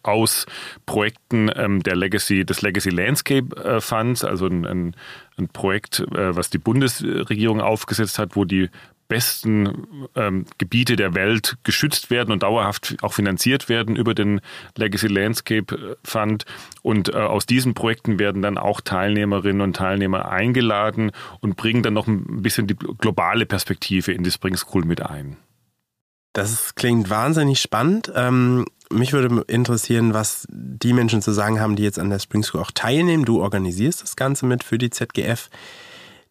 aus 0.03 0.45
Projekten 0.85 1.49
ähm, 1.55 1.83
der 1.83 1.95
Legacy, 1.95 2.45
des 2.45 2.61
Legacy 2.61 2.89
Landscape 2.89 3.55
äh, 3.55 3.81
Funds, 3.81 4.23
also 4.23 4.47
ein, 4.47 4.65
ein, 4.65 4.95
ein 5.37 5.47
Projekt, 5.49 5.99
äh, 5.99 6.35
was 6.35 6.49
die 6.49 6.57
Bundesregierung 6.57 7.61
aufgesetzt 7.61 8.19
hat, 8.19 8.35
wo 8.35 8.45
die 8.45 8.69
besten 9.07 10.07
ähm, 10.15 10.45
Gebiete 10.57 10.95
der 10.95 11.15
Welt 11.15 11.57
geschützt 11.63 12.09
werden 12.09 12.31
und 12.31 12.43
dauerhaft 12.43 12.97
auch 13.01 13.13
finanziert 13.13 13.69
werden 13.69 13.95
über 13.95 14.13
den 14.13 14.41
Legacy 14.75 15.07
Landscape 15.07 15.97
Fund. 16.03 16.45
Und 16.81 17.13
äh, 17.13 17.17
aus 17.17 17.45
diesen 17.45 17.73
Projekten 17.73 18.19
werden 18.19 18.41
dann 18.41 18.57
auch 18.57 18.81
Teilnehmerinnen 18.81 19.61
und 19.61 19.75
Teilnehmer 19.75 20.29
eingeladen 20.29 21.11
und 21.39 21.55
bringen 21.55 21.83
dann 21.83 21.93
noch 21.93 22.07
ein 22.07 22.41
bisschen 22.41 22.67
die 22.67 22.75
globale 22.75 23.45
Perspektive 23.45 24.11
in 24.11 24.23
die 24.23 24.31
Spring 24.31 24.57
School 24.57 24.83
mit 24.83 25.01
ein. 25.01 25.37
Das 26.37 26.75
klingt 26.75 27.09
wahnsinnig 27.09 27.59
spannend. 27.59 28.11
Ähm, 28.13 28.67
mich 28.91 29.11
würde 29.11 29.43
interessieren, 29.47 30.13
was 30.13 30.45
die 30.51 30.93
Menschen 30.93 31.23
zu 31.23 31.31
sagen 31.31 31.59
haben, 31.59 31.75
die 31.75 31.81
jetzt 31.81 31.97
an 31.97 32.11
der 32.11 32.19
Spring 32.19 32.43
School 32.43 32.61
auch 32.61 32.69
teilnehmen. 32.69 33.25
Du 33.25 33.41
organisierst 33.41 34.03
das 34.03 34.15
Ganze 34.15 34.45
mit 34.45 34.63
für 34.63 34.77
die 34.77 34.91
ZGF. 34.91 35.49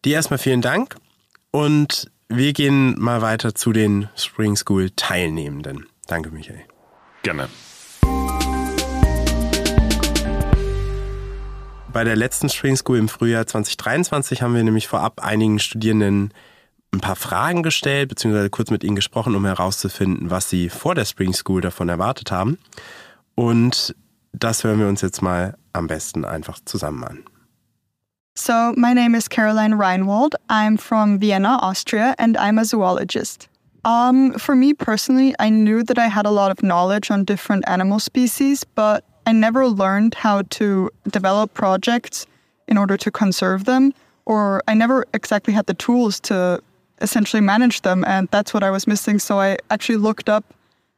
Die 0.05 0.11
erstmal 0.11 0.37
vielen 0.37 0.61
Dank 0.61 0.95
und 1.51 2.09
wir 2.29 2.53
gehen 2.53 2.97
mal 2.97 3.21
weiter 3.21 3.53
zu 3.53 3.73
den 3.73 4.07
Spring 4.15 4.55
School 4.55 4.91
Teilnehmenden. 4.91 5.87
Danke, 6.07 6.31
Michael. 6.31 6.61
Gerne. 7.23 7.49
Bei 11.91 12.05
der 12.05 12.15
letzten 12.15 12.47
Spring 12.47 12.77
School 12.77 12.97
im 12.97 13.09
Frühjahr 13.09 13.45
2023 13.45 14.41
haben 14.41 14.55
wir 14.55 14.63
nämlich 14.63 14.87
vorab 14.87 15.21
einigen 15.21 15.59
Studierenden 15.59 16.31
ein 16.91 16.99
paar 16.99 17.15
Fragen 17.15 17.63
gestellt, 17.63 18.09
beziehungsweise 18.09 18.49
kurz 18.49 18.71
mit 18.71 18.83
ihnen 18.83 18.95
gesprochen, 18.95 19.35
um 19.35 19.45
herauszufinden, 19.45 20.29
was 20.29 20.49
sie 20.49 20.69
vor 20.69 20.95
der 20.95 21.05
Spring 21.05 21.33
School 21.33 21.61
davon 21.61 21.89
erwartet 21.89 22.31
haben. 22.31 22.57
Und 23.35 23.95
das 24.33 24.63
hören 24.63 24.79
wir 24.79 24.87
uns 24.87 25.01
jetzt 25.01 25.21
mal 25.21 25.57
am 25.73 25.87
besten 25.87 26.25
einfach 26.25 26.59
zusammen 26.65 27.03
an. 27.03 27.23
So, 28.35 28.73
my 28.75 28.93
name 28.93 29.15
is 29.15 29.27
Caroline 29.27 29.75
Reinwald. 29.75 30.35
I'm 30.47 30.77
from 30.77 31.19
Vienna, 31.19 31.57
Austria, 31.61 32.13
and 32.19 32.37
I'm 32.37 32.59
a 32.59 32.65
zoologist. 32.65 33.49
Um, 33.83 34.33
for 34.33 34.55
me 34.55 34.73
personally, 34.73 35.33
I 35.39 35.49
knew 35.49 35.81
that 35.83 35.97
I 35.97 36.07
had 36.07 36.25
a 36.25 36.29
lot 36.29 36.51
of 36.51 36.61
knowledge 36.61 37.09
on 37.09 37.23
different 37.23 37.67
animal 37.67 37.99
species, 37.99 38.63
but 38.63 39.03
I 39.25 39.31
never 39.31 39.67
learned 39.67 40.13
how 40.13 40.43
to 40.59 40.89
develop 41.09 41.53
projects 41.53 42.27
in 42.67 42.77
order 42.77 42.95
to 42.97 43.09
conserve 43.09 43.65
them, 43.65 43.93
or 44.25 44.61
I 44.67 44.75
never 44.75 45.05
exactly 45.13 45.53
had 45.53 45.65
the 45.65 45.73
tools 45.73 46.19
to 46.21 46.61
essentially 47.01 47.41
manage 47.41 47.81
them. 47.81 48.03
And 48.05 48.27
that's 48.29 48.53
what 48.53 48.63
I 48.63 48.71
was 48.71 48.87
missing. 48.87 49.19
So 49.19 49.39
I 49.39 49.57
actually 49.69 49.97
looked 49.97 50.29
up 50.29 50.53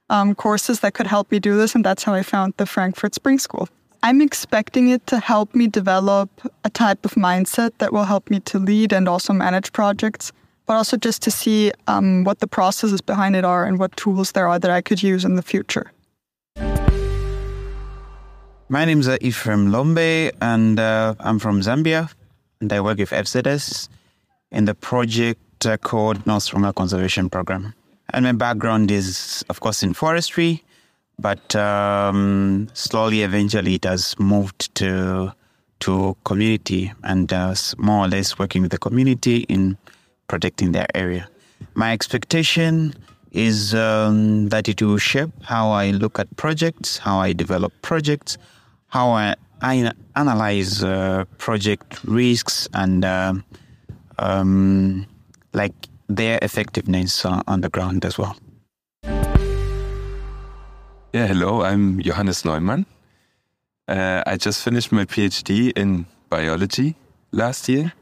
um, 0.09 0.35
courses 0.35 0.79
that 0.79 0.93
could 0.93 1.07
help 1.07 1.31
me 1.31 1.39
do 1.39 1.57
this. 1.57 1.75
And 1.75 1.83
that's 1.83 2.03
how 2.03 2.13
I 2.13 2.23
found 2.23 2.53
the 2.57 2.65
Frankfurt 2.65 3.15
Spring 3.15 3.39
School. 3.39 3.67
I'm 4.01 4.21
expecting 4.21 4.89
it 4.89 5.05
to 5.07 5.19
help 5.19 5.53
me 5.53 5.67
develop 5.67 6.29
a 6.63 6.69
type 6.69 7.03
of 7.03 7.15
mindset 7.15 7.71
that 7.79 7.91
will 7.91 8.05
help 8.05 8.29
me 8.29 8.39
to 8.41 8.57
lead 8.57 8.93
and 8.93 9.09
also 9.09 9.33
manage 9.33 9.73
projects, 9.73 10.31
but 10.65 10.75
also 10.75 10.95
just 10.95 11.21
to 11.23 11.31
see 11.31 11.73
um, 11.87 12.23
what 12.23 12.39
the 12.39 12.47
processes 12.47 13.01
behind 13.01 13.35
it 13.35 13.43
are 13.43 13.65
and 13.65 13.77
what 13.77 13.95
tools 13.97 14.31
there 14.31 14.47
are 14.47 14.57
that 14.57 14.71
I 14.71 14.81
could 14.81 15.03
use 15.03 15.25
in 15.25 15.35
the 15.35 15.41
future. 15.41 15.91
My 18.69 18.85
name 18.85 18.99
is 18.99 19.09
Ephraim 19.19 19.71
Lombe, 19.71 20.31
and 20.41 20.79
uh, 20.79 21.15
I'm 21.19 21.39
from 21.39 21.59
Zambia, 21.61 22.13
and 22.61 22.71
I 22.71 22.79
work 22.79 22.99
with 22.99 23.09
FZS 23.09 23.89
in 24.51 24.65
the 24.65 24.75
project 24.75 25.41
uh, 25.65 25.77
called 25.77 26.25
Nostromo 26.25 26.71
Conservation 26.71 27.29
Program. 27.29 27.73
And 28.13 28.25
my 28.25 28.31
background 28.31 28.91
is, 28.91 29.45
of 29.49 29.59
course, 29.59 29.83
in 29.83 29.93
forestry, 29.93 30.63
but 31.19 31.55
um, 31.55 32.67
slowly, 32.73 33.23
eventually, 33.23 33.75
it 33.75 33.85
has 33.85 34.17
moved 34.19 34.73
to 34.75 35.33
to 35.79 36.15
community 36.25 36.91
and 37.03 37.31
uh, 37.31 37.55
more 37.77 38.05
or 38.05 38.07
less 38.09 38.37
working 38.37 38.61
with 38.61 38.71
the 38.71 38.77
community 38.77 39.45
in 39.47 39.77
protecting 40.27 40.73
their 40.73 40.87
area. 40.93 41.29
My 41.73 41.93
expectation 41.93 42.93
is 43.31 43.73
um, 43.73 44.49
that 44.49 44.67
it 44.67 44.81
will 44.81 44.97
shape 44.97 45.29
how 45.43 45.71
I 45.71 45.91
look 45.91 46.19
at 46.19 46.35
projects, 46.35 46.97
how 46.97 47.19
I 47.19 47.33
develop 47.33 47.71
projects, 47.81 48.37
how 48.87 49.11
I, 49.11 49.35
I 49.61 49.91
analyze 50.15 50.83
uh, 50.83 51.25
project 51.37 52.03
risks, 52.03 52.67
and 52.73 53.05
uh, 53.05 53.33
um, 54.17 55.05
like 55.53 55.73
their 56.07 56.39
effectiveness 56.41 57.25
on 57.25 57.61
the 57.61 57.69
ground 57.69 58.05
as 58.05 58.17
well. 58.17 58.35
Yeah, 61.11 61.25
hello, 61.27 61.63
I'm 61.63 62.01
Johannes 62.01 62.45
Neumann. 62.45 62.85
Uh, 63.87 64.21
I 64.27 64.37
just 64.37 64.63
finished 64.63 64.91
my 64.91 65.05
PhD 65.05 65.71
in 65.75 66.05
biology 66.29 66.95
last 67.31 67.67
year 67.67 67.93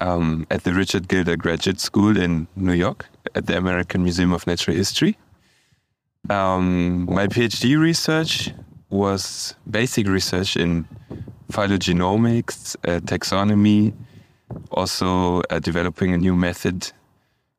um, 0.00 0.46
at 0.50 0.64
the 0.64 0.72
Richard 0.72 1.08
Gilder 1.08 1.36
Graduate 1.36 1.80
School 1.80 2.16
in 2.16 2.46
New 2.56 2.72
York 2.72 3.06
at 3.34 3.46
the 3.46 3.56
American 3.56 4.02
Museum 4.02 4.32
of 4.32 4.46
Natural 4.46 4.74
History. 4.76 5.18
Um, 6.30 7.04
my 7.04 7.26
PhD 7.26 7.78
research 7.78 8.50
was 8.88 9.54
basic 9.70 10.08
research 10.08 10.56
in 10.56 10.88
phylogenomics, 11.52 12.76
uh, 12.88 13.00
taxonomy, 13.00 13.92
also 14.70 15.42
uh, 15.50 15.58
developing 15.58 16.12
a 16.12 16.18
new 16.18 16.34
method 16.34 16.92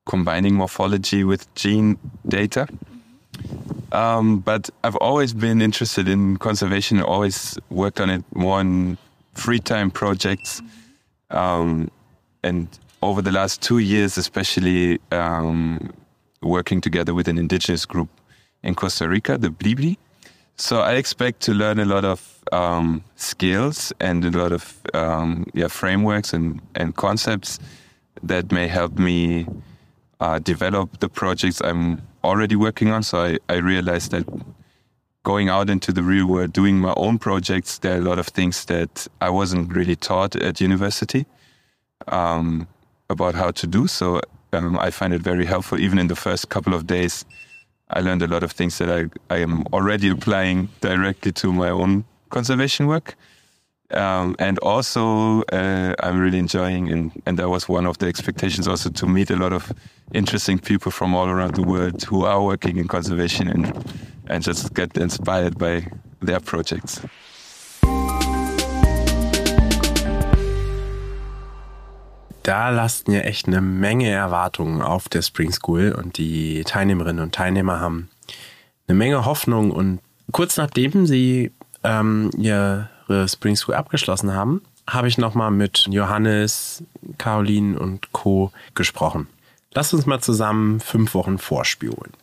combining 0.05 0.55
morphology 0.55 1.23
with 1.23 1.53
gene 1.55 1.97
data. 2.27 2.67
Um, 3.91 4.39
but 4.39 4.69
I've 4.83 4.95
always 4.97 5.33
been 5.33 5.61
interested 5.61 6.07
in 6.07 6.37
conservation, 6.37 7.01
always 7.01 7.57
worked 7.69 7.99
on 7.99 8.09
it 8.09 8.23
more 8.33 8.59
in 8.61 8.97
free 9.33 9.59
time 9.59 9.91
projects. 9.91 10.61
Um, 11.29 11.91
and 12.43 12.67
over 13.01 13.21
the 13.21 13.31
last 13.31 13.61
two 13.61 13.79
years, 13.79 14.17
especially 14.17 14.99
um, 15.11 15.93
working 16.41 16.81
together 16.81 17.13
with 17.13 17.27
an 17.27 17.37
indigenous 17.37 17.85
group 17.85 18.09
in 18.63 18.75
Costa 18.75 19.07
Rica, 19.07 19.37
the 19.37 19.49
Blibli. 19.49 19.97
So 20.59 20.81
I 20.81 20.93
expect 20.93 21.41
to 21.41 21.53
learn 21.53 21.79
a 21.79 21.85
lot 21.85 22.03
of 22.03 22.43
um, 22.51 23.03
skills 23.15 23.93
and 23.99 24.25
a 24.25 24.31
lot 24.31 24.51
of 24.51 24.81
um, 24.93 25.45
yeah 25.53 25.67
frameworks 25.67 26.33
and, 26.33 26.61
and 26.73 26.95
concepts 26.95 27.59
that 28.23 28.51
may 28.51 28.67
help 28.67 28.97
me 28.97 29.45
uh, 30.19 30.39
develop 30.39 30.99
the 30.99 31.09
projects 31.09 31.61
I'm 31.61 32.01
already 32.23 32.55
working 32.55 32.89
on. 32.89 33.03
So 33.03 33.19
I, 33.23 33.37
I 33.49 33.57
realized 33.57 34.11
that 34.11 34.25
going 35.23 35.49
out 35.49 35.69
into 35.69 35.91
the 35.91 36.01
real 36.01 36.25
world, 36.25 36.53
doing 36.53 36.79
my 36.79 36.93
own 36.97 37.19
projects, 37.19 37.77
there 37.77 37.95
are 37.95 38.01
a 38.01 38.09
lot 38.09 38.17
of 38.17 38.27
things 38.27 38.65
that 38.65 39.07
I 39.21 39.29
wasn't 39.29 39.71
really 39.75 39.95
taught 39.95 40.35
at 40.35 40.59
university 40.59 41.27
um, 42.07 42.67
about 43.11 43.35
how 43.35 43.51
to 43.51 43.67
do. 43.67 43.85
So 43.85 44.21
um, 44.53 44.79
I 44.79 44.89
find 44.89 45.13
it 45.13 45.21
very 45.21 45.45
helpful, 45.45 45.79
even 45.79 45.99
in 45.99 46.07
the 46.07 46.15
first 46.15 46.49
couple 46.49 46.73
of 46.73 46.87
days 46.87 47.25
I 47.89 48.01
learned 48.01 48.21
a 48.21 48.27
lot 48.27 48.43
of 48.43 48.51
things 48.51 48.77
that 48.79 48.89
I, 48.89 49.33
I 49.33 49.39
am 49.39 49.63
already 49.73 50.09
applying 50.09 50.69
directly 50.81 51.31
to 51.33 51.53
my 51.53 51.69
own 51.69 52.05
conservation 52.29 52.87
work. 52.87 53.15
Um, 53.91 54.35
and 54.37 54.59
also, 54.59 55.43
uh, 55.43 55.95
I'm 56.03 56.19
really 56.19 56.39
enjoying, 56.39 56.91
and, 56.91 57.21
and 57.25 57.39
that 57.39 57.47
was 57.47 57.69
one 57.69 57.85
of 57.85 57.97
the 57.99 58.07
expectations 58.07 58.67
also 58.67 58.89
to 58.89 59.07
meet 59.07 59.29
a 59.29 59.37
lot 59.37 59.53
of 59.53 59.71
interesting 60.13 60.59
people 60.59 60.91
from 60.91 61.15
all 61.15 61.29
around 61.29 61.55
the 61.55 61.63
world 61.63 62.03
who 62.03 62.25
are 62.25 62.43
working 62.43 62.77
in 62.77 62.87
conservation 62.89 63.47
and, 63.47 63.93
and 64.27 64.43
just 64.43 64.73
get 64.73 64.97
inspired 64.97 65.57
by 65.57 65.87
their 66.21 66.41
projects. 66.41 66.99
Da 72.47 72.69
lasten 72.69 73.11
ja 73.11 73.21
echt 73.21 73.47
eine 73.47 73.59
Menge 73.59 74.09
Erwartungen 74.09 74.81
auf 74.81 75.09
der 75.09 75.21
Spring 75.21 75.51
School 75.51 75.91
und 75.91 76.17
die 76.17 76.63
Teilnehmerinnen 76.63 77.21
und 77.21 77.35
Teilnehmer 77.35 77.81
haben 77.81 78.09
eine 78.87 78.97
Menge 78.97 79.25
Hoffnung 79.25 79.71
und 79.71 79.99
kurz 80.31 80.55
nachdem 80.55 81.05
sie 81.05 81.51
ähm, 81.83 82.31
ihre 82.37 82.87
Spring 83.27 83.57
School 83.57 83.75
abgeschlossen 83.75 84.33
haben, 84.33 84.61
habe 84.89 85.09
ich 85.09 85.17
nochmal 85.17 85.51
mit 85.51 85.87
Johannes, 85.89 86.83
Caroline 87.17 87.77
und 87.77 88.13
Co. 88.13 88.51
gesprochen. 88.75 89.27
Lasst 89.73 89.93
uns 89.93 90.05
mal 90.05 90.21
zusammen 90.21 90.79
fünf 90.79 91.13
Wochen 91.13 91.37
vorspülen. 91.39 92.13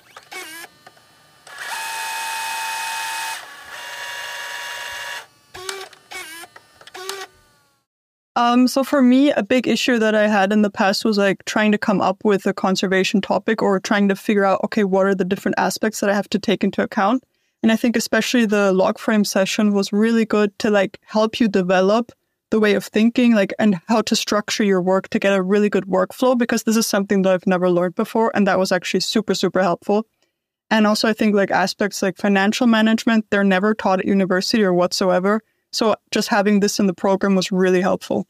Um, 8.44 8.68
so 8.68 8.84
for 8.84 9.00
me, 9.00 9.30
a 9.30 9.42
big 9.42 9.66
issue 9.66 9.98
that 9.98 10.14
I 10.14 10.28
had 10.28 10.52
in 10.52 10.60
the 10.60 10.70
past 10.70 11.02
was 11.02 11.16
like 11.16 11.42
trying 11.46 11.72
to 11.72 11.78
come 11.78 12.02
up 12.02 12.22
with 12.24 12.44
a 12.44 12.52
conservation 12.52 13.22
topic 13.22 13.62
or 13.62 13.80
trying 13.80 14.06
to 14.10 14.14
figure 14.14 14.44
out, 14.44 14.60
okay, 14.64 14.84
what 14.84 15.06
are 15.06 15.14
the 15.14 15.24
different 15.24 15.58
aspects 15.58 16.00
that 16.00 16.10
I 16.10 16.14
have 16.14 16.28
to 16.28 16.38
take 16.38 16.62
into 16.62 16.82
account? 16.82 17.24
And 17.62 17.72
I 17.72 17.76
think 17.76 17.96
especially 17.96 18.44
the 18.44 18.70
log 18.74 18.98
frame 18.98 19.24
session 19.24 19.72
was 19.72 19.94
really 19.94 20.26
good 20.26 20.58
to 20.58 20.68
like 20.68 21.00
help 21.06 21.40
you 21.40 21.48
develop 21.48 22.12
the 22.50 22.60
way 22.60 22.74
of 22.74 22.84
thinking, 22.84 23.34
like, 23.34 23.54
and 23.58 23.80
how 23.88 24.02
to 24.02 24.14
structure 24.14 24.62
your 24.62 24.82
work 24.82 25.08
to 25.08 25.18
get 25.18 25.32
a 25.32 25.42
really 25.42 25.70
good 25.70 25.86
workflow, 25.86 26.36
because 26.36 26.64
this 26.64 26.76
is 26.76 26.86
something 26.86 27.22
that 27.22 27.32
I've 27.32 27.46
never 27.46 27.70
learned 27.70 27.94
before. 27.94 28.30
And 28.34 28.46
that 28.46 28.58
was 28.58 28.70
actually 28.70 29.00
super, 29.00 29.34
super 29.34 29.62
helpful. 29.62 30.06
And 30.70 30.86
also, 30.86 31.08
I 31.08 31.14
think 31.14 31.34
like 31.34 31.50
aspects 31.50 32.02
like 32.02 32.18
financial 32.18 32.66
management, 32.66 33.24
they're 33.30 33.42
never 33.42 33.72
taught 33.72 34.00
at 34.00 34.04
university 34.04 34.62
or 34.62 34.74
whatsoever. 34.74 35.40
So 35.72 35.96
just 36.10 36.28
having 36.28 36.60
this 36.60 36.78
in 36.78 36.86
the 36.86 36.94
program 36.94 37.36
was 37.36 37.50
really 37.50 37.80
helpful. 37.80 38.26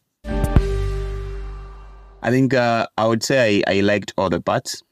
I 2.24 2.30
think 2.30 2.54
uh, 2.54 2.86
I 2.96 3.06
would 3.06 3.22
say 3.22 3.62
I, 3.66 3.74
I 3.74 3.80
liked 3.80 4.14
all 4.16 4.30
the 4.30 4.40
parts. 4.40 4.82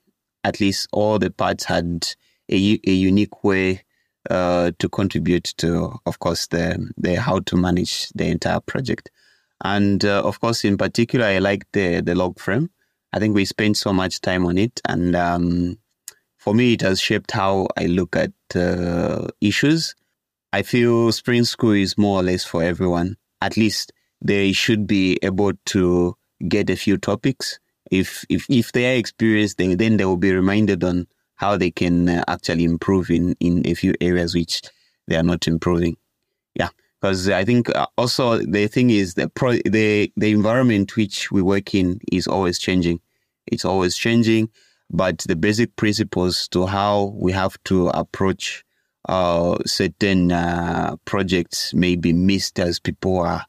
At 0.45 0.61
least 0.61 0.87
all 0.93 1.19
the 1.19 1.31
parts 1.31 1.65
had 1.65 2.07
a, 2.51 2.79
a 2.87 2.93
unique 2.93 3.43
way 3.43 3.85
uh, 4.29 4.73
to 4.79 4.89
contribute 4.91 5.45
to, 5.57 5.99
of 6.05 6.19
course, 6.19 6.47
the, 6.49 6.91
the 6.99 7.15
how 7.19 7.41
to 7.41 7.57
manage 7.57 8.11
the 8.11 8.27
entire 8.27 8.61
project. 8.61 9.11
And 9.65 10.05
uh, 10.05 10.23
of 10.23 10.41
course, 10.41 10.63
in 10.63 10.77
particular, 10.77 11.25
I 11.25 11.39
liked 11.39 11.73
the, 11.73 12.03
the 12.03 12.15
log 12.15 12.39
frame. 12.39 12.69
I 13.15 13.19
think 13.19 13.35
we 13.35 13.47
spent 13.47 13.79
so 13.79 13.95
much 13.95 14.21
time 14.21 14.45
on 14.45 14.59
it. 14.59 14.83
And 14.87 15.17
um, 15.17 15.79
for 16.37 16.53
me, 16.55 16.75
it 16.75 16.83
has 16.83 17.01
shaped 17.01 17.31
how 17.31 17.69
I 17.79 17.87
look 17.87 18.15
at 18.15 18.33
uh, 18.55 19.29
issues. 19.41 19.95
I 20.53 20.61
feel 20.63 21.11
Spring 21.13 21.45
School 21.45 21.73
is 21.73 21.97
more 21.97 22.21
or 22.21 22.23
less 22.23 22.45
for 22.45 22.63
everyone. 22.63 23.17
At 23.41 23.57
least 23.57 23.93
they 24.21 24.53
should 24.53 24.87
be 24.87 25.19
able 25.23 25.53
to 25.67 26.17
get 26.49 26.71
a 26.71 26.77
few 26.77 26.97
topics. 26.97 27.59
If 27.91 28.25
if 28.29 28.47
if 28.49 28.73
they 28.73 28.93
are 28.93 28.99
experienced, 28.99 29.59
then 29.59 29.77
then 29.77 29.97
they 29.97 30.05
will 30.05 30.17
be 30.17 30.33
reminded 30.33 30.85
on 30.85 31.07
how 31.37 31.57
they 31.57 31.71
can 31.71 32.09
uh, 32.09 32.25
actually 32.29 32.65
improve 32.65 33.11
in 33.11 33.35
in 33.41 33.67
a 33.67 33.75
few 33.75 33.95
areas 34.01 34.35
which 34.35 34.63
they 35.09 35.17
are 35.17 35.23
not 35.23 35.47
improving. 35.47 35.97
Yeah, 36.55 36.69
because 37.01 37.29
I 37.29 37.45
think 37.45 37.75
uh, 37.75 37.87
also 37.99 38.39
the 38.39 38.67
thing 38.69 38.91
is 38.91 39.15
the 39.15 39.29
pro 39.29 39.53
the 39.65 40.13
the 40.17 40.31
environment 40.31 40.97
which 40.97 41.31
we 41.31 41.43
work 41.43 41.75
in 41.75 42.01
is 42.11 42.27
always 42.27 42.59
changing. 42.59 43.01
It's 43.47 43.65
always 43.65 43.97
changing, 43.97 44.51
but 44.91 45.19
the 45.19 45.37
basic 45.37 45.75
principles 45.77 46.49
to 46.49 46.67
how 46.67 47.15
we 47.17 47.33
have 47.33 47.57
to 47.65 47.89
approach 47.89 48.65
uh, 49.09 49.59
certain 49.67 50.31
uh, 50.31 50.97
projects 51.05 51.75
may 51.75 51.97
be 51.97 52.13
missed 52.13 52.61
as 52.61 52.79
people 52.79 53.19
are 53.19 53.45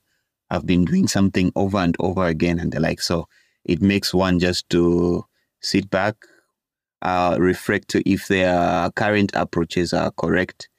have 0.49 0.65
been 0.65 0.85
doing 0.85 1.07
something 1.07 1.51
over 1.55 1.77
and 1.77 1.95
over 1.99 2.25
again 2.25 2.59
and 2.59 2.71
the 2.71 2.79
like. 2.79 3.01
So 3.01 3.27
it 3.65 3.81
makes 3.81 4.13
one 4.13 4.39
just 4.39 4.69
to 4.69 5.25
sit 5.61 5.89
back, 5.89 6.15
uh, 7.01 7.37
reflect 7.39 7.89
to 7.89 8.09
if 8.09 8.27
their 8.27 8.89
current 8.91 9.31
approaches 9.33 9.93
are 9.93 10.11
correct, 10.11 10.69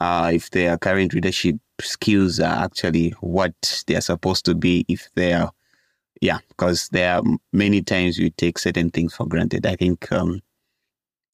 uh, 0.00 0.30
if 0.34 0.50
their 0.50 0.76
current 0.78 1.14
leadership 1.14 1.56
skills 1.80 2.40
are 2.40 2.64
actually 2.64 3.10
what 3.20 3.84
they 3.86 3.96
are 3.96 4.00
supposed 4.00 4.44
to 4.44 4.54
be, 4.54 4.84
if 4.88 5.08
they 5.14 5.32
are, 5.32 5.50
yeah, 6.20 6.38
because 6.48 6.88
there 6.88 7.16
are 7.16 7.22
many 7.52 7.82
times 7.82 8.18
we 8.18 8.30
take 8.30 8.58
certain 8.58 8.90
things 8.90 9.14
for 9.14 9.26
granted. 9.26 9.66
I 9.66 9.76
think 9.76 10.10
um, 10.12 10.40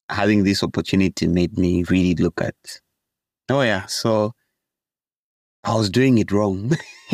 having 0.09 0.43
this 0.43 0.63
opportunity 0.63 1.27
made 1.27 1.57
me 1.57 1.83
really 1.83 2.15
look 2.15 2.41
at, 2.41 2.55
oh 3.49 3.61
yeah, 3.61 3.85
so 3.87 4.33
I 5.63 5.75
was 5.75 5.89
doing 5.89 6.17
it 6.17 6.31
wrong. 6.31 6.75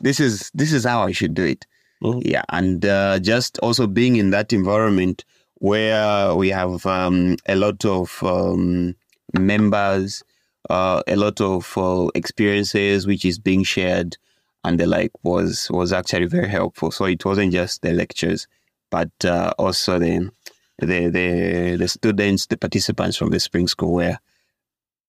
this 0.00 0.20
is 0.20 0.50
this 0.54 0.72
is 0.72 0.84
how 0.84 1.02
I 1.02 1.12
should 1.12 1.34
do 1.34 1.44
it. 1.44 1.66
Mm-hmm. 2.02 2.20
Yeah, 2.24 2.44
and 2.48 2.84
uh, 2.84 3.18
just 3.18 3.58
also 3.58 3.86
being 3.86 4.16
in 4.16 4.30
that 4.30 4.52
environment 4.52 5.24
where 5.56 6.34
we 6.34 6.48
have 6.48 6.86
um, 6.86 7.36
a 7.46 7.54
lot 7.54 7.84
of 7.84 8.22
um, 8.22 8.94
members, 9.38 10.22
uh, 10.70 11.02
a 11.06 11.16
lot 11.16 11.40
of 11.40 11.76
uh, 11.76 12.08
experiences 12.14 13.06
which 13.06 13.26
is 13.26 13.38
being 13.38 13.62
shared, 13.62 14.16
and 14.64 14.80
the 14.80 14.86
like 14.86 15.12
was 15.22 15.70
was 15.70 15.92
actually 15.92 16.26
very 16.26 16.48
helpful. 16.48 16.90
So 16.90 17.04
it 17.04 17.24
wasn't 17.24 17.52
just 17.52 17.82
the 17.82 17.92
lectures, 17.92 18.48
but 18.90 19.10
uh, 19.24 19.52
also 19.58 19.98
the 19.98 20.30
the 20.78 21.08
the 21.08 21.76
the 21.78 21.88
students, 21.88 22.46
the 22.46 22.56
participants 22.56 23.18
from 23.18 23.28
the 23.28 23.40
spring 23.40 23.68
school 23.68 23.92
were 23.92 24.18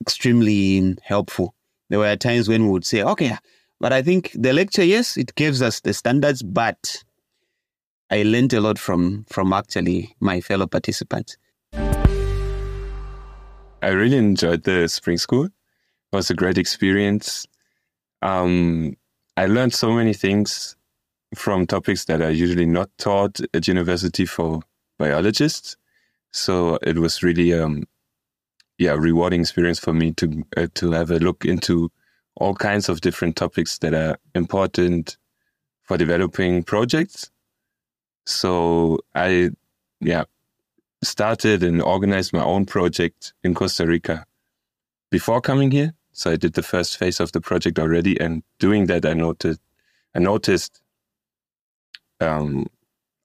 extremely 0.02 0.98
helpful. 1.04 1.56
There 1.92 2.00
were 2.00 2.16
times 2.16 2.48
when 2.48 2.64
we 2.64 2.70
would 2.70 2.86
say, 2.86 3.04
"Okay." 3.04 3.38
But 3.82 3.92
I 3.92 4.02
think 4.02 4.32
the 4.34 4.54
lecture, 4.54 4.84
yes, 4.84 5.18
it 5.18 5.36
gives 5.36 5.62
us 5.62 5.82
the 5.82 5.94
standards, 5.94 6.42
but 6.42 7.04
I 8.10 8.24
learned 8.24 8.54
a 8.54 8.62
lot 8.62 8.80
from 8.80 9.26
from 9.28 9.52
actually 9.52 10.16
my 10.22 10.40
fellow 10.40 10.68
participants. 10.68 11.36
I 13.84 13.90
really 13.90 14.16
enjoyed 14.16 14.64
the 14.64 14.88
spring 14.88 15.18
school. 15.18 15.48
It 15.48 16.16
was 16.16 16.30
a 16.30 16.34
great 16.34 16.58
experience. 16.58 17.46
Um, 18.22 18.96
I 19.36 19.48
learned 19.48 19.74
so 19.74 19.92
many 19.92 20.14
things 20.14 20.78
from 21.36 21.68
topics 21.68 22.06
that 22.06 22.22
are 22.22 22.32
usually 22.32 22.66
not 22.68 22.90
taught 23.00 23.42
at 23.54 23.68
university 23.68 24.26
for 24.26 24.62
biologists. 24.98 25.76
So 26.32 26.78
it 26.84 27.00
was 27.00 27.22
really, 27.22 27.54
um, 27.54 27.84
yeah, 28.82 28.96
rewarding 28.98 29.42
experience 29.42 29.78
for 29.78 29.94
me 29.94 30.12
to 30.14 30.44
uh, 30.58 30.66
to 30.74 30.92
have 30.92 31.12
a 31.12 31.20
look 31.20 31.46
into 31.46 31.92
all 32.36 32.56
kinds 32.56 32.90
of 32.90 33.02
different 33.02 33.36
topics 33.36 33.78
that 33.78 33.94
are 33.94 34.18
important 34.34 35.18
for 35.84 35.98
developing 35.98 36.64
projects. 36.64 37.30
So 38.26 38.98
I, 39.14 39.52
yeah, 40.00 40.24
started 41.04 41.62
and 41.62 41.80
organized 41.80 42.34
my 42.34 42.44
own 42.44 42.66
project 42.66 43.34
in 43.44 43.54
Costa 43.54 43.86
Rica 43.86 44.26
before 45.12 45.42
coming 45.42 45.70
here. 45.70 45.94
So 46.14 46.32
I 46.32 46.36
did 46.36 46.54
the 46.54 46.64
first 46.64 46.98
phase 46.98 47.20
of 47.20 47.34
the 47.34 47.42
project 47.42 47.78
already, 47.78 48.20
and 48.20 48.42
doing 48.58 48.88
that, 48.88 49.06
I 49.06 49.14
noted, 49.14 49.60
I 50.16 50.20
noticed 50.20 50.82
um, 52.20 52.66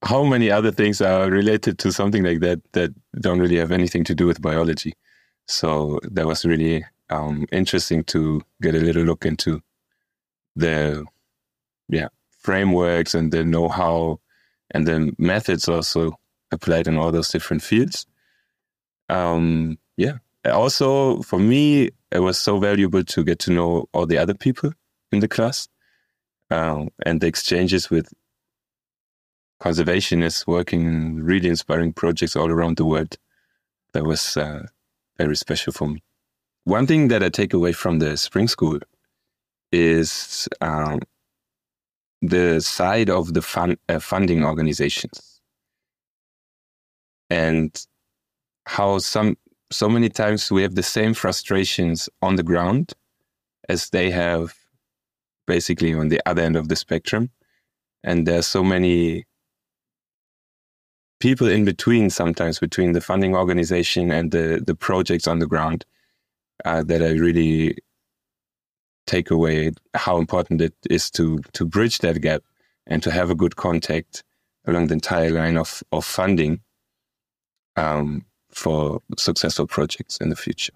how 0.02 0.22
many 0.22 0.50
other 0.50 0.70
things 0.70 1.00
are 1.00 1.30
related 1.30 1.78
to 1.78 1.92
something 1.92 2.22
like 2.22 2.40
that 2.40 2.60
that 2.72 2.90
don't 3.18 3.40
really 3.40 3.56
have 3.56 3.72
anything 3.72 4.04
to 4.04 4.14
do 4.14 4.26
with 4.26 4.42
biology. 4.42 4.92
So 5.46 6.00
that 6.02 6.26
was 6.26 6.44
really 6.44 6.84
um, 7.10 7.46
interesting 7.52 8.04
to 8.04 8.42
get 8.60 8.74
a 8.74 8.80
little 8.80 9.04
look 9.04 9.24
into 9.24 9.62
the 10.56 11.04
yeah 11.88 12.08
frameworks 12.30 13.14
and 13.14 13.32
the 13.32 13.44
know-how 13.44 14.20
and 14.70 14.86
the 14.86 15.12
methods 15.18 15.68
also 15.68 16.18
applied 16.50 16.88
in 16.88 16.96
all 16.96 17.12
those 17.12 17.28
different 17.28 17.62
fields. 17.62 18.06
Um, 19.08 19.78
yeah. 19.96 20.18
Also, 20.44 21.22
for 21.22 21.38
me, 21.38 21.90
it 22.10 22.20
was 22.20 22.38
so 22.38 22.58
valuable 22.58 23.02
to 23.02 23.24
get 23.24 23.38
to 23.40 23.52
know 23.52 23.88
all 23.92 24.06
the 24.06 24.18
other 24.18 24.34
people 24.34 24.72
in 25.12 25.20
the 25.20 25.28
class 25.28 25.68
um, 26.50 26.88
and 27.04 27.20
the 27.20 27.26
exchanges 27.26 27.90
with 27.90 28.12
conservationists 29.60 30.46
working 30.46 30.86
in 30.86 31.24
really 31.24 31.48
inspiring 31.48 31.92
projects 31.92 32.36
all 32.36 32.50
around 32.50 32.76
the 32.76 32.84
world. 32.84 33.16
That 33.92 34.04
was 34.04 34.36
uh, 34.36 34.66
very 35.18 35.36
special 35.36 35.72
for 35.72 35.88
me. 35.88 36.02
One 36.64 36.86
thing 36.86 37.08
that 37.08 37.22
I 37.22 37.28
take 37.28 37.54
away 37.54 37.72
from 37.72 37.98
the 37.98 38.16
spring 38.16 38.48
school 38.48 38.78
is 39.72 40.48
um, 40.60 41.00
the 42.22 42.60
side 42.60 43.10
of 43.10 43.34
the 43.34 43.42
fund, 43.42 43.78
uh, 43.88 43.98
funding 43.98 44.44
organizations 44.44 45.40
and 47.30 47.86
how 48.66 48.98
some 48.98 49.36
so 49.70 49.88
many 49.88 50.08
times 50.08 50.50
we 50.50 50.62
have 50.62 50.76
the 50.76 50.82
same 50.82 51.12
frustrations 51.12 52.08
on 52.22 52.36
the 52.36 52.42
ground 52.42 52.92
as 53.68 53.90
they 53.90 54.10
have 54.10 54.54
basically 55.46 55.92
on 55.92 56.08
the 56.08 56.20
other 56.26 56.42
end 56.42 56.56
of 56.56 56.68
the 56.68 56.76
spectrum 56.76 57.30
and 58.04 58.26
there's 58.26 58.46
so 58.46 58.62
many 58.62 59.24
people 61.20 61.48
in 61.48 61.64
between 61.64 62.10
sometimes 62.10 62.58
between 62.58 62.92
the 62.92 63.00
funding 63.00 63.34
organization 63.34 64.10
and 64.10 64.30
the 64.32 64.62
the 64.66 64.74
projects 64.74 65.26
on 65.26 65.38
the 65.38 65.46
ground 65.46 65.84
uh, 66.64 66.82
that 66.82 67.02
I 67.02 67.12
really 67.12 67.78
take 69.06 69.30
away 69.30 69.72
how 69.94 70.18
important 70.18 70.60
it 70.60 70.74
is 70.90 71.10
to 71.12 71.40
to 71.52 71.64
bridge 71.64 71.98
that 71.98 72.20
gap 72.20 72.42
and 72.86 73.02
to 73.02 73.10
have 73.10 73.30
a 73.30 73.34
good 73.34 73.56
contact 73.56 74.22
along 74.66 74.88
the 74.88 74.94
entire 74.94 75.30
line 75.30 75.56
of 75.56 75.82
of 75.92 76.04
funding 76.04 76.60
um, 77.76 78.24
for 78.50 79.00
successful 79.16 79.66
projects 79.66 80.16
in 80.18 80.30
the 80.30 80.36
future. 80.36 80.72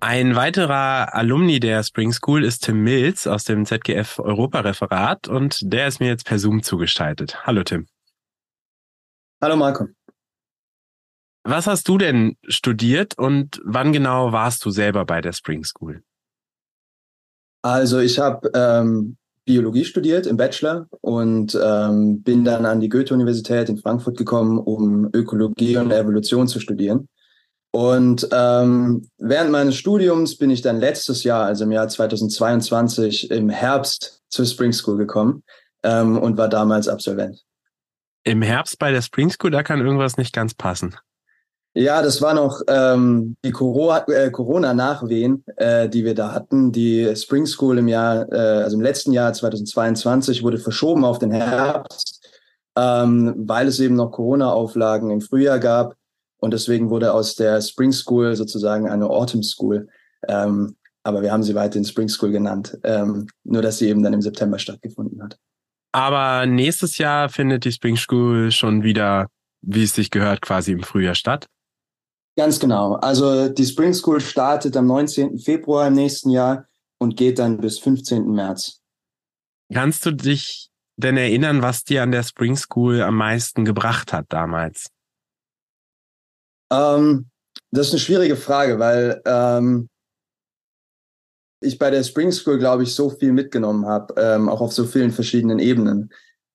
Ein 0.00 0.36
weiterer 0.36 1.14
Alumni 1.14 1.58
der 1.58 1.82
Spring 1.82 2.12
School 2.12 2.44
ist 2.44 2.64
Tim 2.64 2.82
Mills 2.82 3.26
aus 3.26 3.44
dem 3.44 3.64
ZGF 3.64 4.18
Europareferat 4.18 5.26
und 5.26 5.60
der 5.62 5.88
ist 5.88 6.00
mir 6.00 6.08
jetzt 6.08 6.26
per 6.26 6.38
Zoom 6.38 6.62
zugestaltet. 6.62 7.46
Hallo 7.46 7.62
Tim. 7.62 7.86
Hallo 9.40 9.56
Marco. 9.56 9.86
Was 11.44 11.66
hast 11.66 11.88
du 11.88 11.96
denn 11.96 12.36
studiert 12.46 13.16
und 13.16 13.60
wann 13.64 13.92
genau 13.92 14.32
warst 14.32 14.64
du 14.66 14.70
selber 14.70 15.06
bei 15.06 15.22
der 15.22 15.32
Spring 15.32 15.64
School? 15.64 16.02
Also 17.62 17.98
ich 18.00 18.18
habe 18.18 18.50
ähm, 18.52 19.16
Biologie 19.46 19.84
studiert 19.84 20.26
im 20.26 20.36
Bachelor 20.36 20.88
und 21.00 21.58
ähm, 21.62 22.22
bin 22.22 22.44
dann 22.44 22.66
an 22.66 22.80
die 22.80 22.88
Goethe-Universität 22.88 23.68
in 23.70 23.78
Frankfurt 23.78 24.18
gekommen, 24.18 24.58
um 24.58 25.08
Ökologie 25.14 25.76
und 25.78 25.90
Evolution 25.90 26.48
zu 26.48 26.60
studieren. 26.60 27.08
Und 27.72 28.28
ähm, 28.32 29.08
während 29.18 29.50
meines 29.50 29.76
Studiums 29.76 30.38
bin 30.38 30.50
ich 30.50 30.62
dann 30.62 30.80
letztes 30.80 31.24
Jahr, 31.24 31.44
also 31.44 31.64
im 31.64 31.72
Jahr 31.72 31.88
2022, 31.88 33.30
im 33.30 33.48
Herbst 33.48 34.22
zur 34.28 34.46
Spring 34.46 34.72
School 34.72 34.96
gekommen 34.96 35.42
ähm, 35.82 36.18
und 36.18 36.38
war 36.38 36.48
damals 36.48 36.88
Absolvent. 36.88 37.42
Im 38.24 38.42
Herbst 38.42 38.78
bei 38.78 38.90
der 38.90 39.02
Spring 39.02 39.30
School, 39.30 39.50
da 39.50 39.62
kann 39.62 39.80
irgendwas 39.80 40.16
nicht 40.16 40.32
ganz 40.32 40.54
passen. 40.54 40.96
Ja, 41.78 42.00
das 42.00 42.22
war 42.22 42.32
noch 42.32 42.62
ähm, 42.68 43.36
die 43.44 43.50
äh, 43.50 44.30
Corona-Nachwehen, 44.30 45.44
äh, 45.56 45.90
die 45.90 46.06
wir 46.06 46.14
da 46.14 46.32
hatten. 46.32 46.72
Die 46.72 47.14
Spring 47.14 47.44
School 47.44 47.76
im 47.76 47.86
Jahr, 47.86 48.32
äh, 48.32 48.62
also 48.62 48.78
im 48.78 48.82
letzten 48.82 49.12
Jahr 49.12 49.34
2022 49.34 50.42
wurde 50.42 50.56
verschoben 50.56 51.04
auf 51.04 51.18
den 51.18 51.32
Herbst, 51.32 52.26
ähm, 52.76 53.34
weil 53.36 53.68
es 53.68 53.78
eben 53.78 53.94
noch 53.94 54.10
Corona-Auflagen 54.10 55.10
im 55.10 55.20
Frühjahr 55.20 55.58
gab. 55.58 55.96
Und 56.46 56.52
deswegen 56.52 56.90
wurde 56.90 57.12
aus 57.12 57.34
der 57.34 57.60
Spring 57.60 57.90
School 57.90 58.36
sozusagen 58.36 58.88
eine 58.88 59.10
Autumn 59.10 59.42
School. 59.42 59.88
Ähm, 60.28 60.76
aber 61.02 61.20
wir 61.20 61.32
haben 61.32 61.42
sie 61.42 61.56
weiterhin 61.56 61.84
Spring 61.84 62.08
School 62.08 62.30
genannt. 62.30 62.78
Ähm, 62.84 63.26
nur, 63.42 63.62
dass 63.62 63.78
sie 63.78 63.88
eben 63.88 64.00
dann 64.04 64.12
im 64.12 64.22
September 64.22 64.56
stattgefunden 64.60 65.20
hat. 65.20 65.40
Aber 65.90 66.46
nächstes 66.46 66.98
Jahr 66.98 67.30
findet 67.30 67.64
die 67.64 67.72
Spring 67.72 67.96
School 67.96 68.52
schon 68.52 68.84
wieder, 68.84 69.26
wie 69.60 69.82
es 69.82 69.94
sich 69.94 70.12
gehört, 70.12 70.40
quasi 70.40 70.70
im 70.70 70.84
Frühjahr 70.84 71.16
statt. 71.16 71.46
Ganz 72.36 72.60
genau. 72.60 72.94
Also 72.94 73.48
die 73.48 73.66
Spring 73.66 73.92
School 73.92 74.20
startet 74.20 74.76
am 74.76 74.86
19. 74.86 75.40
Februar 75.40 75.88
im 75.88 75.94
nächsten 75.94 76.30
Jahr 76.30 76.68
und 76.98 77.16
geht 77.16 77.40
dann 77.40 77.58
bis 77.58 77.80
15. 77.80 78.30
März. 78.30 78.82
Kannst 79.74 80.06
du 80.06 80.12
dich 80.12 80.70
denn 80.96 81.16
erinnern, 81.16 81.60
was 81.60 81.82
dir 81.82 82.04
an 82.04 82.12
der 82.12 82.22
Spring 82.22 82.54
School 82.54 83.02
am 83.02 83.16
meisten 83.16 83.64
gebracht 83.64 84.12
hat 84.12 84.26
damals? 84.28 84.92
Ähm, 86.70 87.26
das 87.70 87.88
ist 87.88 87.92
eine 87.92 88.00
schwierige 88.00 88.36
Frage, 88.36 88.78
weil 88.78 89.20
ähm, 89.24 89.88
ich 91.60 91.78
bei 91.78 91.90
der 91.90 92.04
Spring 92.04 92.32
School, 92.32 92.58
glaube 92.58 92.82
ich, 92.82 92.94
so 92.94 93.10
viel 93.10 93.32
mitgenommen 93.32 93.86
habe, 93.86 94.14
ähm, 94.18 94.48
auch 94.48 94.60
auf 94.60 94.72
so 94.72 94.84
vielen 94.84 95.10
verschiedenen 95.10 95.58
Ebenen. 95.58 96.10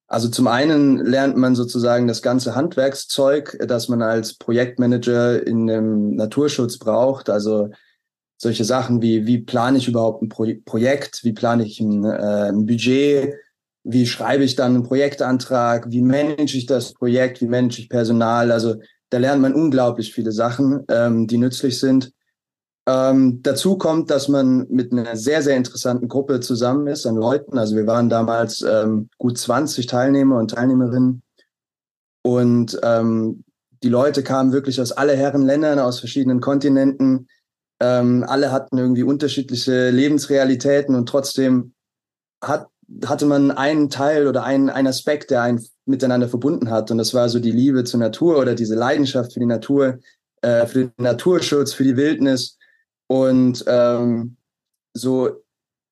Also 0.07 0.27
zum 0.27 0.47
einen 0.47 0.97
lernt 0.97 1.37
man 1.37 1.55
sozusagen 1.55 2.07
das 2.07 2.21
ganze 2.21 2.53
Handwerkszeug, 2.55 3.57
das 3.65 3.87
man 3.87 4.01
als 4.01 4.33
Projektmanager 4.33 5.45
in 5.45 5.67
dem 5.67 6.15
Naturschutz 6.15 6.77
braucht. 6.77 7.29
Also 7.29 7.69
solche 8.37 8.65
Sachen 8.65 9.01
wie, 9.01 9.25
wie 9.25 9.37
plane 9.37 9.77
ich 9.77 9.87
überhaupt 9.87 10.21
ein 10.21 10.29
Pro 10.29 10.47
Projekt, 10.65 11.23
wie 11.23 11.31
plane 11.31 11.63
ich 11.63 11.79
ein, 11.79 12.03
äh, 12.03 12.49
ein 12.49 12.65
Budget, 12.65 13.35
wie 13.83 14.05
schreibe 14.05 14.43
ich 14.43 14.55
dann 14.55 14.75
einen 14.75 14.83
Projektantrag, 14.83 15.89
wie 15.89 16.01
manage 16.01 16.57
ich 16.57 16.65
das 16.65 16.93
Projekt, 16.93 17.39
wie 17.39 17.47
manage 17.47 17.79
ich 17.79 17.87
Personal. 17.87 18.51
Also 18.51 18.75
da 19.11 19.17
lernt 19.17 19.41
man 19.41 19.53
unglaublich 19.53 20.13
viele 20.13 20.31
Sachen, 20.31 20.85
ähm, 20.89 21.27
die 21.27 21.37
nützlich 21.37 21.79
sind. 21.79 22.11
Ähm, 22.87 23.43
dazu 23.43 23.77
kommt, 23.77 24.09
dass 24.09 24.27
man 24.27 24.65
mit 24.69 24.91
einer 24.91 25.15
sehr, 25.15 25.43
sehr 25.43 25.55
interessanten 25.55 26.07
Gruppe 26.07 26.39
zusammen 26.39 26.87
ist 26.87 27.05
an 27.05 27.15
Leuten. 27.15 27.57
Also 27.57 27.75
wir 27.75 27.85
waren 27.85 28.09
damals 28.09 28.61
ähm, 28.61 29.09
gut 29.17 29.37
20 29.37 29.85
Teilnehmer 29.85 30.39
und 30.39 30.51
Teilnehmerinnen. 30.51 31.21
Und 32.23 32.79
ähm, 32.83 33.43
die 33.83 33.89
Leute 33.89 34.23
kamen 34.23 34.53
wirklich 34.53 34.79
aus 34.79 34.91
alle 34.91 35.15
Herren 35.15 35.43
Ländern, 35.43 35.77
aus 35.77 35.99
verschiedenen 35.99 36.39
Kontinenten. 36.39 37.27
Ähm, 37.81 38.23
alle 38.27 38.51
hatten 38.51 38.77
irgendwie 38.77 39.03
unterschiedliche 39.03 39.89
Lebensrealitäten 39.89 40.95
und 40.95 41.09
trotzdem 41.09 41.73
hat, 42.41 42.67
hatte 43.05 43.25
man 43.25 43.51
einen 43.51 43.89
Teil 43.89 44.27
oder 44.27 44.43
einen, 44.43 44.69
einen 44.69 44.87
Aspekt, 44.87 45.31
der 45.31 45.41
einen 45.41 45.65
miteinander 45.85 46.27
verbunden 46.27 46.69
hat. 46.69 46.91
Und 46.91 46.97
das 46.97 47.13
war 47.13 47.29
so 47.29 47.39
die 47.39 47.51
Liebe 47.51 47.83
zur 47.83 47.99
Natur 47.99 48.39
oder 48.39 48.55
diese 48.55 48.75
Leidenschaft 48.75 49.33
für 49.33 49.39
die 49.39 49.45
Natur, 49.45 49.99
äh, 50.41 50.65
für 50.65 50.85
den 50.85 50.93
Naturschutz, 50.97 51.73
für 51.73 51.83
die 51.83 51.97
Wildnis. 51.97 52.57
Und 53.07 53.63
ähm, 53.67 54.37
so 54.93 55.43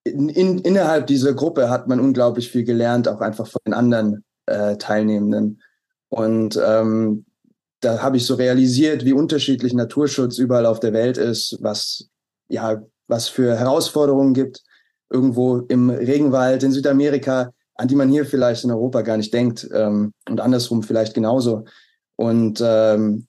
in, 0.03 0.29
in, 0.29 0.59
innerhalb 0.59 1.07
dieser 1.07 1.33
Gruppe 1.33 1.69
hat 1.69 1.87
man 1.87 1.99
unglaublich 1.99 2.49
viel 2.49 2.63
gelernt, 2.63 3.07
auch 3.07 3.21
einfach 3.21 3.47
von 3.47 3.61
den 3.65 3.73
anderen 3.73 4.23
äh, 4.45 4.77
Teilnehmenden. 4.77 5.61
Und 6.09 6.59
ähm, 6.63 7.25
da 7.81 8.01
habe 8.01 8.17
ich 8.17 8.25
so 8.25 8.35
realisiert, 8.35 9.05
wie 9.05 9.13
unterschiedlich 9.13 9.73
Naturschutz 9.73 10.37
überall 10.37 10.65
auf 10.65 10.79
der 10.79 10.93
Welt 10.93 11.17
ist, 11.17 11.57
was 11.61 12.09
ja 12.49 12.81
was 13.07 13.27
für 13.27 13.57
Herausforderungen 13.57 14.33
gibt. 14.33 14.63
Irgendwo 15.09 15.57
im 15.57 15.89
Regenwald 15.89 16.63
in 16.63 16.71
Südamerika, 16.71 17.51
an 17.75 17.87
die 17.87 17.95
man 17.95 18.09
hier 18.09 18.25
vielleicht 18.25 18.63
in 18.63 18.71
Europa 18.71 19.01
gar 19.01 19.17
nicht 19.17 19.33
denkt 19.33 19.67
ähm, 19.73 20.13
und 20.27 20.39
andersrum 20.39 20.83
vielleicht 20.83 21.13
genauso. 21.13 21.65
Und 22.15 22.61
ähm, 22.63 23.27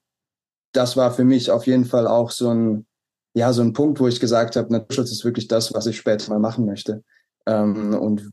das 0.72 0.96
war 0.96 1.12
für 1.12 1.24
mich 1.24 1.50
auf 1.50 1.66
jeden 1.66 1.84
Fall 1.84 2.06
auch 2.06 2.30
so 2.30 2.50
ein 2.50 2.86
ja, 3.34 3.52
so 3.52 3.62
ein 3.62 3.72
Punkt, 3.72 4.00
wo 4.00 4.08
ich 4.08 4.20
gesagt 4.20 4.56
habe, 4.56 4.72
Naturschutz 4.72 5.12
ist 5.12 5.24
wirklich 5.24 5.48
das, 5.48 5.72
was 5.72 5.86
ich 5.86 5.96
später 5.96 6.30
mal 6.30 6.40
machen 6.40 6.66
möchte. 6.66 7.04
Ähm, 7.46 7.94
und 7.94 8.30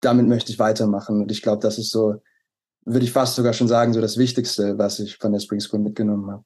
damit 0.00 0.26
möchte 0.26 0.52
ich 0.52 0.58
weitermachen. 0.58 1.20
Und 1.22 1.30
ich 1.30 1.42
glaube, 1.42 1.62
das 1.62 1.78
ist 1.78 1.90
so, 1.90 2.22
würde 2.84 3.04
ich 3.04 3.12
fast 3.12 3.36
sogar 3.36 3.52
schon 3.52 3.68
sagen, 3.68 3.92
so 3.92 4.00
das 4.00 4.16
Wichtigste, 4.16 4.78
was 4.78 4.98
ich 5.00 5.16
von 5.16 5.32
der 5.32 5.40
Spring 5.40 5.60
School 5.60 5.80
mitgenommen 5.80 6.30
habe. 6.30 6.44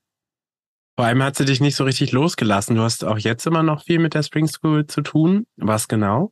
Vor 1.00 1.06
allem 1.06 1.22
hat 1.22 1.34
sie 1.34 1.46
dich 1.46 1.62
nicht 1.62 1.76
so 1.76 1.84
richtig 1.84 2.12
losgelassen. 2.12 2.76
Du 2.76 2.82
hast 2.82 3.06
auch 3.06 3.16
jetzt 3.16 3.46
immer 3.46 3.62
noch 3.62 3.84
viel 3.84 3.98
mit 3.98 4.12
der 4.12 4.22
Spring 4.22 4.46
School 4.46 4.86
zu 4.86 5.00
tun. 5.00 5.46
Was 5.56 5.88
genau? 5.88 6.30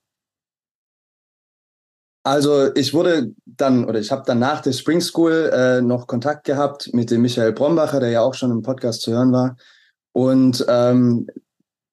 Also 2.22 2.74
ich 2.74 2.92
wurde 2.92 3.32
dann 3.46 3.86
oder 3.86 3.98
ich 3.98 4.12
habe 4.12 4.24
dann 4.26 4.40
nach 4.40 4.60
der 4.60 4.74
Spring 4.74 5.00
School 5.00 5.50
äh, 5.54 5.80
noch 5.80 6.06
Kontakt 6.06 6.44
gehabt 6.44 6.90
mit 6.92 7.10
dem 7.10 7.22
Michael 7.22 7.54
Brombacher, 7.54 7.98
der 7.98 8.10
ja 8.10 8.20
auch 8.20 8.34
schon 8.34 8.50
im 8.50 8.60
Podcast 8.60 9.00
zu 9.00 9.12
hören 9.12 9.32
war. 9.32 9.56
Und 10.12 10.62
ähm, 10.68 11.26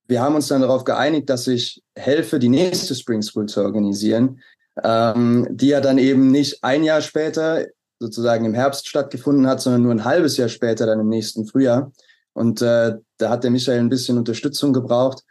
wir 0.09 0.21
haben 0.21 0.35
uns 0.35 0.49
dann 0.49 0.59
darauf 0.59 0.83
geeinigt, 0.83 1.29
dass 1.29 1.47
ich 1.47 1.81
helfe, 1.95 2.39
die 2.39 2.49
nächste 2.49 2.93
Spring 2.93 3.21
School 3.21 3.45
zu 3.45 3.61
organisieren, 3.61 4.41
ähm, 4.83 5.47
die 5.49 5.69
ja 5.69 5.79
dann 5.79 5.97
eben 5.97 6.29
nicht 6.29 6.61
ein 6.61 6.83
Jahr 6.83 6.99
später, 6.99 7.67
sozusagen 7.99 8.43
im 8.43 8.53
Herbst 8.53 8.89
stattgefunden 8.89 9.47
hat, 9.47 9.61
sondern 9.61 9.83
nur 9.83 9.93
ein 9.93 10.03
halbes 10.03 10.35
Jahr 10.35 10.49
später, 10.49 10.85
dann 10.85 10.99
im 10.99 11.07
nächsten 11.07 11.45
Frühjahr. 11.45 11.93
Und 12.35 12.61
äh, 12.61 12.95
da 13.17 13.29
hat 13.29 13.43
der 13.43 13.51
Michael 13.51 13.79
ein 13.79 13.89
bisschen 13.89 14.17
Unterstützung 14.17 14.73
gebraucht. 14.73 15.23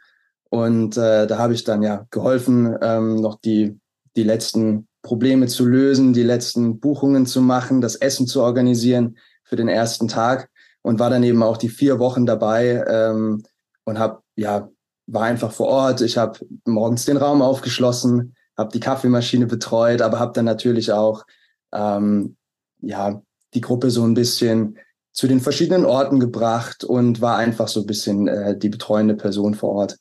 Und 0.49 0.97
äh, 0.97 1.27
da 1.27 1.37
habe 1.37 1.53
ich 1.53 1.63
dann 1.63 1.83
ja 1.83 2.05
geholfen, 2.09 2.75
ähm, 2.81 3.15
noch 3.15 3.39
die, 3.39 3.79
die 4.15 4.23
letzten 4.23 4.87
Probleme 5.01 5.47
zu 5.47 5.65
lösen, 5.65 6.13
die 6.13 6.23
letzten 6.23 6.79
Buchungen 6.79 7.25
zu 7.25 7.41
machen, 7.41 7.79
das 7.79 7.95
Essen 7.95 8.25
zu 8.25 8.41
organisieren 8.41 9.17
für 9.43 9.55
den 9.55 9.67
ersten 9.67 10.07
Tag 10.07 10.49
und 10.81 10.99
war 10.99 11.09
dann 11.09 11.23
eben 11.23 11.43
auch 11.43 11.57
die 11.57 11.69
vier 11.69 11.99
Wochen 11.99 12.25
dabei 12.25 12.83
ähm, 12.87 13.43
und 13.83 13.99
habe 13.99 14.21
ja 14.35 14.69
war 15.07 15.23
einfach 15.23 15.51
vor 15.51 15.67
Ort. 15.67 16.01
Ich 16.01 16.17
habe 16.17 16.39
morgens 16.65 17.05
den 17.05 17.17
Raum 17.17 17.43
aufgeschlossen, 17.43 18.35
habe 18.57 18.71
die 18.71 18.79
Kaffeemaschine 18.79 19.45
betreut, 19.45 20.01
aber 20.01 20.19
habe 20.19 20.33
dann 20.33 20.45
natürlich 20.45 20.91
auch 20.91 21.23
ähm, 21.71 22.35
ja 22.81 23.21
die 23.53 23.61
Gruppe 23.61 23.91
so 23.91 24.03
ein 24.03 24.15
bisschen 24.15 24.77
zu 25.15 25.27
den 25.27 25.39
verschiedenen 25.39 25.85
Orten 25.85 26.19
gebracht 26.19 26.83
und 26.83 27.21
war 27.21 27.37
einfach 27.37 27.69
so 27.69 27.79
ein 27.79 27.85
bisschen 27.85 28.27
äh, 28.27 28.57
die 28.57 28.67
betreuende 28.67 29.15
Person 29.15 29.55
vor 29.55 29.71
Ort. 29.71 29.97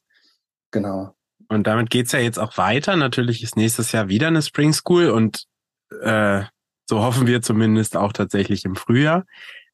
Genau. 0.72 1.14
Und 1.48 1.68
damit 1.68 1.88
geht's 1.88 2.10
ja 2.10 2.18
jetzt 2.18 2.38
auch 2.38 2.58
weiter. 2.58 2.96
Natürlich 2.96 3.42
ist 3.44 3.56
nächstes 3.56 3.92
Jahr 3.92 4.08
wieder 4.08 4.26
eine 4.26 4.42
Spring 4.42 4.72
School 4.72 5.10
und 5.10 5.44
äh, 6.02 6.42
so 6.86 7.00
hoffen 7.00 7.28
wir 7.28 7.42
zumindest 7.42 7.96
auch 7.96 8.12
tatsächlich 8.12 8.64
im 8.64 8.74
Frühjahr. 8.74 9.24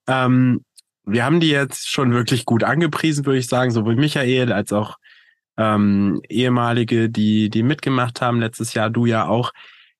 Ähm, 0.07 0.63
wir 1.05 1.25
haben 1.25 1.41
die 1.41 1.49
jetzt 1.49 1.89
schon 1.89 2.13
wirklich 2.13 2.45
gut 2.45 2.63
angepriesen, 2.63 3.25
würde 3.25 3.39
ich 3.39 3.47
sagen, 3.47 3.71
sowohl 3.71 3.97
Michael 3.97 4.53
als 4.53 4.75
auch 4.75 4.99
ähm, 5.57 6.21
ehemalige, 6.29 7.09
die, 7.09 7.49
die 7.49 7.63
mitgemacht 7.63 8.21
haben 8.21 8.41
letztes 8.41 8.75
Jahr, 8.75 8.91
du 8.91 9.07
ja 9.07 9.27
auch. 9.27 9.53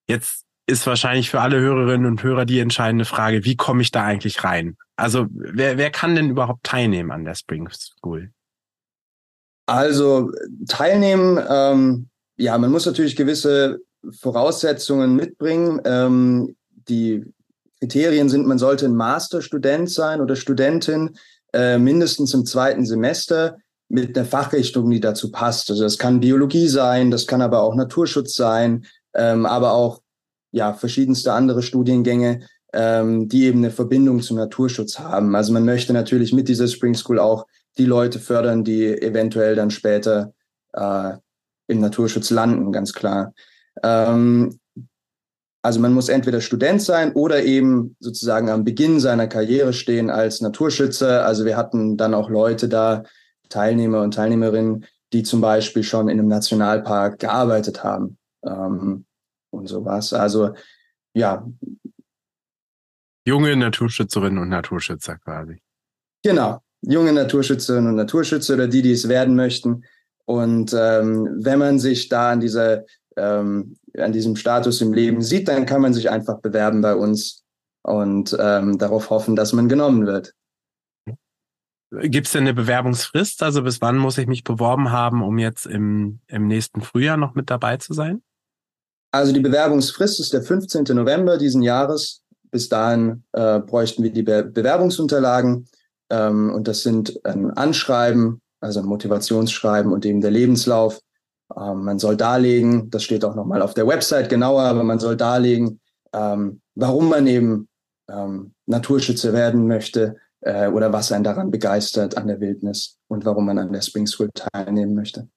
Jetzt 0.07 0.45
ist 0.67 0.87
wahrscheinlich 0.87 1.31
für 1.31 1.41
alle 1.41 1.59
Hörerinnen 1.59 2.07
und 2.07 2.23
Hörer 2.23 2.45
die 2.45 2.61
entscheidende 2.61 3.07
Frage, 3.07 3.47
wie 3.47 3.57
komme 3.57 3.81
ich 3.81 3.91
da 3.91 4.05
eigentlich 4.05 4.45
rein? 4.45 4.77
Also 5.01 5.27
wer, 5.31 5.79
wer 5.79 5.91
kann 5.91 6.15
denn 6.15 6.31
überhaupt 6.31 6.65
teilnehmen 6.65 7.11
an 7.11 7.25
der 7.25 7.35
Spring 7.35 7.69
School? 7.71 8.31
Also 9.67 10.31
teilnehmen, 10.69 11.43
ähm, 11.49 12.09
ja, 12.37 12.59
man 12.59 12.71
muss 12.71 12.85
natürlich 12.85 13.17
gewisse 13.17 13.79
Voraussetzungen 14.21 15.17
mitbringen. 15.17 15.81
Ähm, 15.85 16.57
die 16.89 17.25
Kriterien 17.79 18.29
sind, 18.29 18.47
man 18.47 18.59
sollte 18.59 18.87
ein 18.87 18.95
Masterstudent 18.95 19.91
sein 19.91 20.21
oder 20.21 20.37
Studentin, 20.37 21.17
äh, 21.55 21.79
mindestens 21.79 22.35
im 22.35 22.45
zweiten 22.45 22.85
Semester 22.85 23.57
mit 23.89 24.17
einer 24.17 24.27
Fachrichtung, 24.27 24.91
die 24.91 25.01
dazu 25.01 25.33
passt. 25.33 25.71
Also 25.71 25.83
das 25.83 25.97
kann 25.97 26.21
Biologie 26.21 26.69
sein, 26.69 27.11
das 27.11 27.27
kann 27.27 27.41
aber 27.41 27.63
auch 27.63 27.75
Naturschutz 27.75 28.35
sein, 28.35 28.85
ähm, 29.15 29.47
aber 29.47 29.73
auch 29.73 30.03
ja 30.53 30.75
verschiedenste 30.75 31.33
andere 31.33 31.63
Studiengänge, 31.63 32.47
ähm, 32.73 33.29
die 33.29 33.45
eben 33.45 33.59
eine 33.59 33.71
Verbindung 33.71 34.21
zum 34.23 34.37
Naturschutz 34.37 34.99
haben. 34.99 35.35
Also 35.35 35.53
man 35.53 35.65
möchte 35.65 35.93
natürlich 35.93 36.33
mit 36.33 36.49
dieser 36.49 36.69
Spring 36.69 36.95
School 36.95 37.19
auch 37.19 37.47
die 37.79 37.87
Leute 37.87 38.19
fördern, 38.19 38.65
die 38.65 38.87
eventuell 38.87 39.55
dann 39.55 39.71
später 39.71 40.33
äh, 40.73 41.13
im 41.67 41.81
Naturschutz 41.81 42.31
landen, 42.31 42.73
ganz 42.73 42.93
klar. 42.93 43.33
Ähm, 43.83 44.59
also 45.63 45.79
man 45.79 45.93
muss 45.93 46.09
entweder 46.09 46.41
Student 46.41 46.81
sein 46.81 47.13
oder 47.13 47.43
eben 47.45 47.97
sozusagen 48.01 48.49
am 48.49 48.65
Beginn 48.65 48.99
seiner 48.99 49.27
Karriere 49.27 49.73
stehen 49.73 50.09
als 50.11 50.41
Naturschützer. 50.41 51.27
Also 51.27 51.45
wir 51.45 51.57
hatten 51.57 51.97
dann 51.97 52.15
auch 52.15 52.31
Leute 52.31 52.69
da, 52.69 53.05
Teilnehmer 53.51 54.03
und 54.03 54.15
Teilnehmerinnen, 54.15 54.87
die 55.13 55.23
zum 55.23 55.41
Beispiel 55.41 55.83
schon 55.83 56.09
in 56.09 56.19
einem 56.19 56.29
Nationalpark 56.29 57.19
gearbeitet 57.19 57.85
haben 57.85 58.17
ähm, 58.45 59.05
und 59.51 59.69
sowas. 59.69 60.13
Also 60.13 60.55
ja. 61.15 61.47
Junge 63.31 63.55
Naturschützerinnen 63.55 64.43
und 64.43 64.49
Naturschützer 64.49 65.17
quasi. 65.19 65.63
Genau, 66.25 66.59
junge 66.83 67.13
Naturschützerinnen 67.13 67.91
und 67.91 67.95
Naturschützer 67.95 68.55
oder 68.55 68.67
die, 68.67 68.83
die 68.83 68.91
es 68.91 69.09
werden 69.09 69.37
möchten. 69.37 69.85
Und 70.25 70.75
ähm, 70.77 71.29
wenn 71.41 71.61
man 71.61 71.79
sich 71.79 72.09
da 72.09 72.33
an 72.33 72.41
dieser 72.41 72.85
ähm, 73.17 73.77
an 73.97 74.13
diesem 74.13 74.35
Status 74.35 74.81
im 74.81 74.93
Leben 74.93 75.23
sieht, 75.23 75.47
dann 75.47 75.65
kann 75.65 75.81
man 75.81 75.95
sich 75.95 76.11
einfach 76.11 76.41
bewerben 76.41 76.81
bei 76.81 76.97
uns 76.97 77.45
und 77.83 78.37
ähm, 78.37 78.79
darauf 78.79 79.11
hoffen, 79.11 79.37
dass 79.37 79.53
man 79.53 79.69
genommen 79.69 80.07
wird. 80.07 80.35
Gibt 81.93 82.27
es 82.27 82.33
denn 82.33 82.43
eine 82.43 82.55
Bewerbungsfrist? 82.55 83.45
Also 83.45 83.63
bis 83.63 83.81
wann 83.81 83.97
muss 83.97 84.19
ich 84.19 84.27
mich 84.27 84.43
beworben 84.43 84.91
haben, 84.91 85.23
um 85.23 85.39
jetzt 85.39 85.67
im, 85.67 86.19
im 86.27 86.49
nächsten 86.49 86.81
Frühjahr 86.83 87.17
noch 87.17 87.35
mit 87.37 87.49
dabei 87.49 87.77
zu 87.77 87.95
sein? 87.95 88.23
Also 89.13 89.33
die 89.33 89.41
Bewerbungsfrist 89.41 90.19
ist 90.19 90.33
der 90.33 90.43
15. 90.43 90.85
November 90.97 91.39
diesen 91.39 91.63
Jahres. 91.63 92.20
Bis 92.51 92.69
dahin 92.69 93.25
äh, 93.33 93.61
bräuchten 93.61 94.03
wir 94.03 94.13
die 94.13 94.23
Be 94.23 94.45
Bewerbungsunterlagen. 94.45 95.67
Ähm, 96.11 96.53
und 96.53 96.69
das 96.69 96.83
sind 96.83 97.25
ein 97.25 97.51
Anschreiben, 97.51 98.41
also 98.61 98.81
ein 98.81 98.87
Motivationsschreiben 98.87 99.93
und 99.93 100.05
eben 100.05 100.21
der 100.21 100.31
Lebenslauf. 100.31 101.01
Ähm, 101.57 101.85
man 101.85 101.99
soll 101.99 102.17
darlegen, 102.17 102.91
das 102.91 103.05
steht 103.05 103.25
auch 103.25 103.35
nochmal 103.35 103.63
auf 103.63 103.75
der 103.75 103.87
Website 103.87 104.29
genauer, 104.29 104.63
aber 104.63 104.85
man 104.85 104.99
soll 104.99 105.17
darlegen, 105.17 105.81
ähm, 106.13 106.61
warum 106.75 107.09
man 107.09 107.27
eben 107.27 107.69
ähm, 108.09 108.55
Naturschützer 108.67 109.33
werden 109.33 109.67
möchte, 109.67 110.17
äh, 110.41 110.69
oder 110.69 110.93
was 110.93 111.13
einen 111.13 111.25
daran 111.25 111.51
begeistert 111.51 112.17
an 112.17 112.27
der 112.27 112.41
Wildnis 112.41 112.99
und 113.09 113.25
warum 113.25 113.47
man 113.47 113.59
an 113.59 113.73
der 113.73 113.83
Spring 113.83 114.07
School 114.07 114.31
teilnehmen 114.35 114.95
möchte. 114.95 115.29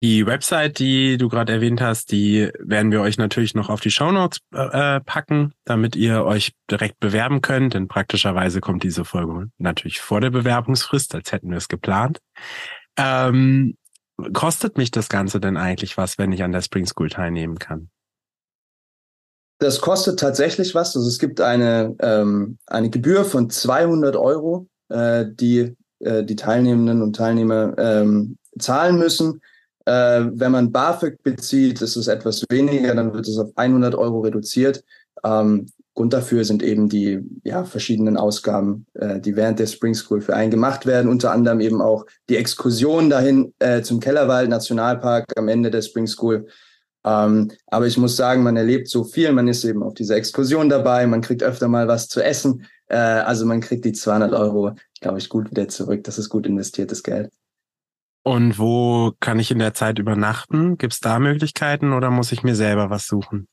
Die 0.00 0.26
Website, 0.26 0.78
die 0.78 1.16
du 1.16 1.28
gerade 1.28 1.52
erwähnt 1.52 1.80
hast, 1.80 2.12
die 2.12 2.50
werden 2.60 2.92
wir 2.92 3.00
euch 3.00 3.18
natürlich 3.18 3.54
noch 3.54 3.68
auf 3.68 3.80
die 3.80 3.90
Shownotes 3.90 4.38
äh, 4.52 5.00
packen, 5.00 5.54
damit 5.64 5.96
ihr 5.96 6.24
euch 6.24 6.52
direkt 6.70 7.00
bewerben 7.00 7.40
könnt. 7.40 7.74
Denn 7.74 7.88
praktischerweise 7.88 8.60
kommt 8.60 8.84
diese 8.84 9.04
Folge 9.04 9.50
natürlich 9.58 10.00
vor 10.00 10.20
der 10.20 10.30
Bewerbungsfrist, 10.30 11.16
als 11.16 11.32
hätten 11.32 11.50
wir 11.50 11.56
es 11.56 11.66
geplant. 11.66 12.20
Ähm, 12.96 13.76
kostet 14.32 14.78
mich 14.78 14.92
das 14.92 15.08
Ganze 15.08 15.40
denn 15.40 15.56
eigentlich 15.56 15.96
was, 15.96 16.16
wenn 16.16 16.30
ich 16.30 16.44
an 16.44 16.52
der 16.52 16.62
Spring 16.62 16.86
School 16.86 17.10
teilnehmen 17.10 17.58
kann? 17.58 17.90
Das 19.58 19.80
kostet 19.80 20.20
tatsächlich 20.20 20.76
was. 20.76 20.96
Also 20.96 21.08
es 21.08 21.18
gibt 21.18 21.40
eine, 21.40 21.96
ähm, 21.98 22.58
eine 22.66 22.90
Gebühr 22.90 23.24
von 23.24 23.50
200 23.50 24.14
Euro, 24.14 24.68
äh, 24.88 25.24
die 25.28 25.76
äh, 26.00 26.24
die 26.24 26.36
Teilnehmenden 26.36 27.02
und 27.02 27.16
Teilnehmer 27.16 27.74
ähm, 27.76 28.38
zahlen 28.58 28.98
müssen. 28.98 29.40
Äh, 29.88 30.30
wenn 30.38 30.52
man 30.52 30.70
BAföG 30.70 31.22
bezieht, 31.22 31.80
ist 31.80 31.96
es 31.96 32.08
etwas 32.08 32.44
weniger, 32.50 32.94
dann 32.94 33.14
wird 33.14 33.26
es 33.26 33.38
auf 33.38 33.50
100 33.56 33.94
Euro 33.94 34.20
reduziert. 34.20 34.84
Ähm, 35.24 35.66
Grund 35.94 36.12
dafür 36.12 36.44
sind 36.44 36.62
eben 36.62 36.88
die 36.88 37.20
ja, 37.42 37.64
verschiedenen 37.64 38.16
Ausgaben, 38.16 38.86
äh, 38.94 39.18
die 39.18 39.34
während 39.34 39.58
der 39.58 39.66
Spring 39.66 39.94
School 39.94 40.20
für 40.20 40.36
einen 40.36 40.50
gemacht 40.50 40.84
werden. 40.84 41.10
Unter 41.10 41.32
anderem 41.32 41.60
eben 41.60 41.80
auch 41.80 42.04
die 42.28 42.36
Exkursion 42.36 43.08
dahin 43.08 43.54
äh, 43.60 43.82
zum 43.82 43.98
Kellerwald 43.98 44.50
Nationalpark 44.50 45.24
am 45.36 45.48
Ende 45.48 45.70
der 45.70 45.82
Spring 45.82 46.06
School 46.06 46.46
ähm, 47.04 47.50
aber 47.66 47.86
ich 47.86 47.96
muss 47.96 48.16
sagen, 48.16 48.42
man 48.42 48.56
erlebt 48.56 48.88
so 48.88 49.04
viel, 49.04 49.32
man 49.32 49.48
ist 49.48 49.64
eben 49.64 49.82
auf 49.82 49.94
dieser 49.94 50.16
Exkursion 50.16 50.68
dabei, 50.68 51.06
man 51.06 51.20
kriegt 51.20 51.42
öfter 51.42 51.68
mal 51.68 51.88
was 51.88 52.08
zu 52.08 52.20
essen. 52.20 52.66
Äh, 52.88 52.96
also 52.96 53.46
man 53.46 53.60
kriegt 53.60 53.84
die 53.84 53.92
200 53.92 54.32
Euro, 54.32 54.72
glaube 55.00 55.18
ich, 55.18 55.28
gut 55.28 55.50
wieder 55.50 55.68
zurück. 55.68 56.04
Das 56.04 56.18
ist 56.18 56.28
gut 56.28 56.46
investiertes 56.46 57.02
Geld. 57.02 57.30
Und 58.22 58.58
wo 58.58 59.12
kann 59.20 59.38
ich 59.38 59.50
in 59.50 59.58
der 59.58 59.74
Zeit 59.74 59.98
übernachten? 59.98 60.76
Gibt 60.76 60.92
es 60.92 61.00
da 61.00 61.18
Möglichkeiten 61.18 61.92
oder 61.92 62.10
muss 62.10 62.32
ich 62.32 62.42
mir 62.42 62.54
selber 62.54 62.90
was 62.90 63.06
suchen? 63.06 63.48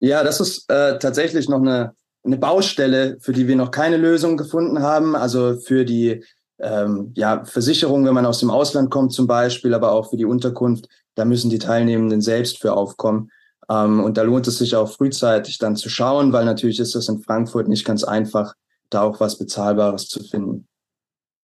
Ja, 0.00 0.22
das 0.22 0.40
ist 0.40 0.70
äh, 0.70 0.98
tatsächlich 0.98 1.48
noch 1.48 1.60
eine, 1.60 1.94
eine 2.24 2.36
Baustelle, 2.36 3.16
für 3.20 3.32
die 3.32 3.48
wir 3.48 3.56
noch 3.56 3.70
keine 3.70 3.96
Lösung 3.96 4.36
gefunden 4.36 4.82
haben. 4.82 5.16
Also 5.16 5.58
für 5.58 5.84
die 5.84 6.22
ähm, 6.58 7.12
ja, 7.14 7.44
Versicherung, 7.44 8.04
wenn 8.04 8.14
man 8.14 8.26
aus 8.26 8.40
dem 8.40 8.50
Ausland 8.50 8.90
kommt 8.90 9.12
zum 9.12 9.26
Beispiel, 9.26 9.72
aber 9.72 9.92
auch 9.92 10.10
für 10.10 10.16
die 10.16 10.26
Unterkunft 10.26 10.88
da 11.16 11.24
müssen 11.24 11.50
die 11.50 11.58
Teilnehmenden 11.58 12.20
selbst 12.20 12.58
für 12.58 12.74
aufkommen. 12.74 13.30
Ähm, 13.68 14.04
und 14.04 14.16
da 14.16 14.22
lohnt 14.22 14.46
es 14.46 14.58
sich 14.58 14.76
auch 14.76 14.88
frühzeitig 14.88 15.58
dann 15.58 15.74
zu 15.74 15.88
schauen, 15.88 16.32
weil 16.32 16.44
natürlich 16.44 16.78
ist 16.78 16.94
das 16.94 17.08
in 17.08 17.20
Frankfurt 17.20 17.66
nicht 17.66 17.84
ganz 17.84 18.04
einfach, 18.04 18.54
da 18.90 19.02
auch 19.02 19.18
was 19.18 19.38
Bezahlbares 19.38 20.08
zu 20.08 20.22
finden. 20.22 20.68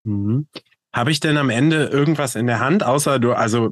Mhm. 0.05 0.47
Habe 0.95 1.11
ich 1.11 1.21
denn 1.21 1.37
am 1.37 1.51
Ende 1.51 1.87
irgendwas 1.87 2.35
in 2.35 2.47
der 2.47 2.61
Hand, 2.61 2.85
außer 2.85 3.19
du, 3.19 3.33
also 3.33 3.71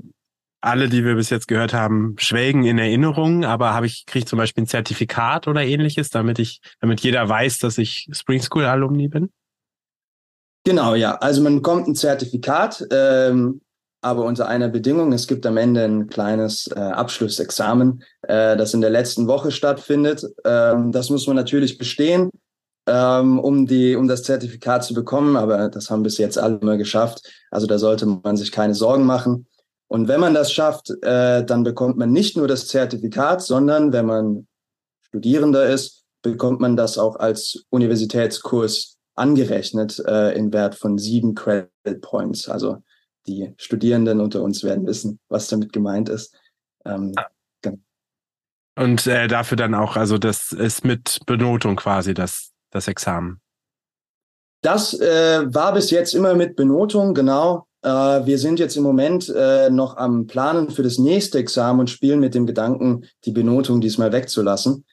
alle, 0.63 0.89
die 0.89 1.05
wir 1.05 1.15
bis 1.15 1.31
jetzt 1.31 1.49
gehört 1.49 1.73
haben, 1.73 2.17
schwelgen 2.19 2.65
in 2.65 2.79
Erinnerungen, 2.79 3.45
aber 3.45 3.73
habe 3.73 3.87
ich, 3.87 4.05
kriege 4.07 4.21
ich 4.21 4.27
zum 4.27 4.39
Beispiel 4.39 4.65
ein 4.65 4.67
Zertifikat 4.67 5.49
oder 5.49 5.63
ähnliches, 5.63 6.11
damit 6.11 6.39
ich, 6.39 6.61
damit 6.81 7.01
jeder 7.01 7.27
weiß, 7.29 7.59
dass 7.59 7.79
ich 7.79 8.09
Spring 8.13 8.43
School 8.43 8.65
Alumni 8.65 9.09
bin? 9.09 9.31
Genau, 10.65 10.95
ja. 10.95 11.17
Also 11.17 11.43
man 11.43 11.57
bekommt 11.57 11.89
ein 11.89 11.95
Zertifikat. 11.95 12.87
Ähm, 12.91 13.63
aber 14.03 14.25
unter 14.25 14.49
einer 14.49 14.69
Bedingung, 14.69 15.13
es 15.13 15.27
gibt 15.27 15.45
am 15.45 15.59
Ende 15.59 15.85
ein 15.85 16.07
kleines 16.07 16.69
äh, 16.69 16.79
Abschlussexamen, 16.79 18.03
äh, 18.23 18.57
das 18.57 18.73
in 18.73 18.81
der 18.81 18.91
letzten 18.91 19.27
Woche 19.27 19.51
stattfindet. 19.51 20.25
Ähm, 20.45 20.91
das 20.91 21.11
muss 21.11 21.27
man 21.27 21.37
natürlich 21.37 21.77
bestehen, 21.77 22.31
ähm, 22.91 23.39
um, 23.39 23.67
die, 23.67 23.97
um 23.97 24.09
das 24.09 24.23
Zertifikat 24.23 24.85
zu 24.85 24.95
bekommen, 24.95 25.37
aber 25.37 25.69
das 25.69 25.91
haben 25.91 26.03
bis 26.03 26.19
jetzt 26.19 26.39
alle 26.39 26.59
immer 26.59 26.77
geschafft. 26.77 27.23
Also 27.51 27.67
da 27.67 27.79
sollte 27.79 28.07
man 28.07 28.37
sich 28.37 28.53
keine 28.53 28.75
Sorgen 28.75 29.05
machen. 29.05 29.47
Und 29.89 30.09
wenn 30.09 30.21
man 30.21 30.35
das 30.35 30.53
schafft, 30.53 30.91
äh, 31.03 31.45
dann 31.45 31.63
bekommt 31.65 31.97
man 31.97 32.13
nicht 32.13 32.37
nur 32.37 32.47
das 32.47 32.69
Zertifikat, 32.69 33.43
sondern 33.43 33.93
wenn 33.93 34.07
man 34.07 34.47
Studierender 35.09 35.67
ist, 35.67 36.05
bekommt 36.23 36.61
man 36.61 36.77
das 36.77 36.99
auch 36.99 37.17
als 37.17 37.65
Universitätskurs 37.71 38.99
angerechnet 39.17 39.99
äh, 40.07 40.33
in 40.37 40.53
Wert 40.53 40.75
von 40.75 40.99
sieben 40.99 41.35
Credit 41.35 42.01
Points. 42.01 42.49
Also 42.49 42.83
die 43.27 43.53
Studierenden 43.57 44.21
unter 44.21 44.43
uns 44.43 44.63
werden 44.63 44.87
wissen, 44.87 45.19
was 45.29 45.49
damit 45.49 45.73
gemeint 45.73 46.09
ist. 46.09 46.35
Ähm, 46.85 47.15
genau. 47.63 47.79
Und 48.77 49.07
äh, 49.07 49.29
dafür 49.29 49.57
dann 49.57 49.75
auch, 49.75 49.97
also 49.97 50.19
das 50.19 50.53
ist 50.53 50.85
mit 50.85 51.21
Benotung 51.27 51.77
quasi 51.77 52.15
das, 52.15 52.53
das 52.71 52.89
Examen. 52.89 53.41
Das 54.63 54.99
äh, 54.99 55.43
war 55.55 55.73
bis 55.73 55.91
jetzt 55.91 56.15
immer 56.15 56.35
mit 56.35 56.57
Benotung, 56.57 57.15
genau. 57.15 57.67
Äh, 57.83 57.89
wir 57.89 58.39
sind 58.39 58.59
jetzt 58.59 58.77
im 58.77 58.83
Moment 58.83 59.33
äh, 59.35 59.71
noch 59.71 59.97
am 59.97 60.27
Planen 60.27 60.71
für 60.71 60.83
das 60.83 60.99
nächste 60.99 61.39
Examen 61.39 61.81
und 61.81 61.91
spielen 61.91 62.21
mit 62.21 62.35
dem 62.35 62.47
Gedanken, 62.47 63.07
die 63.25 63.33
Benotung 63.33 63.81
diesmal 63.81 64.13
wegzulassen. 64.13 64.85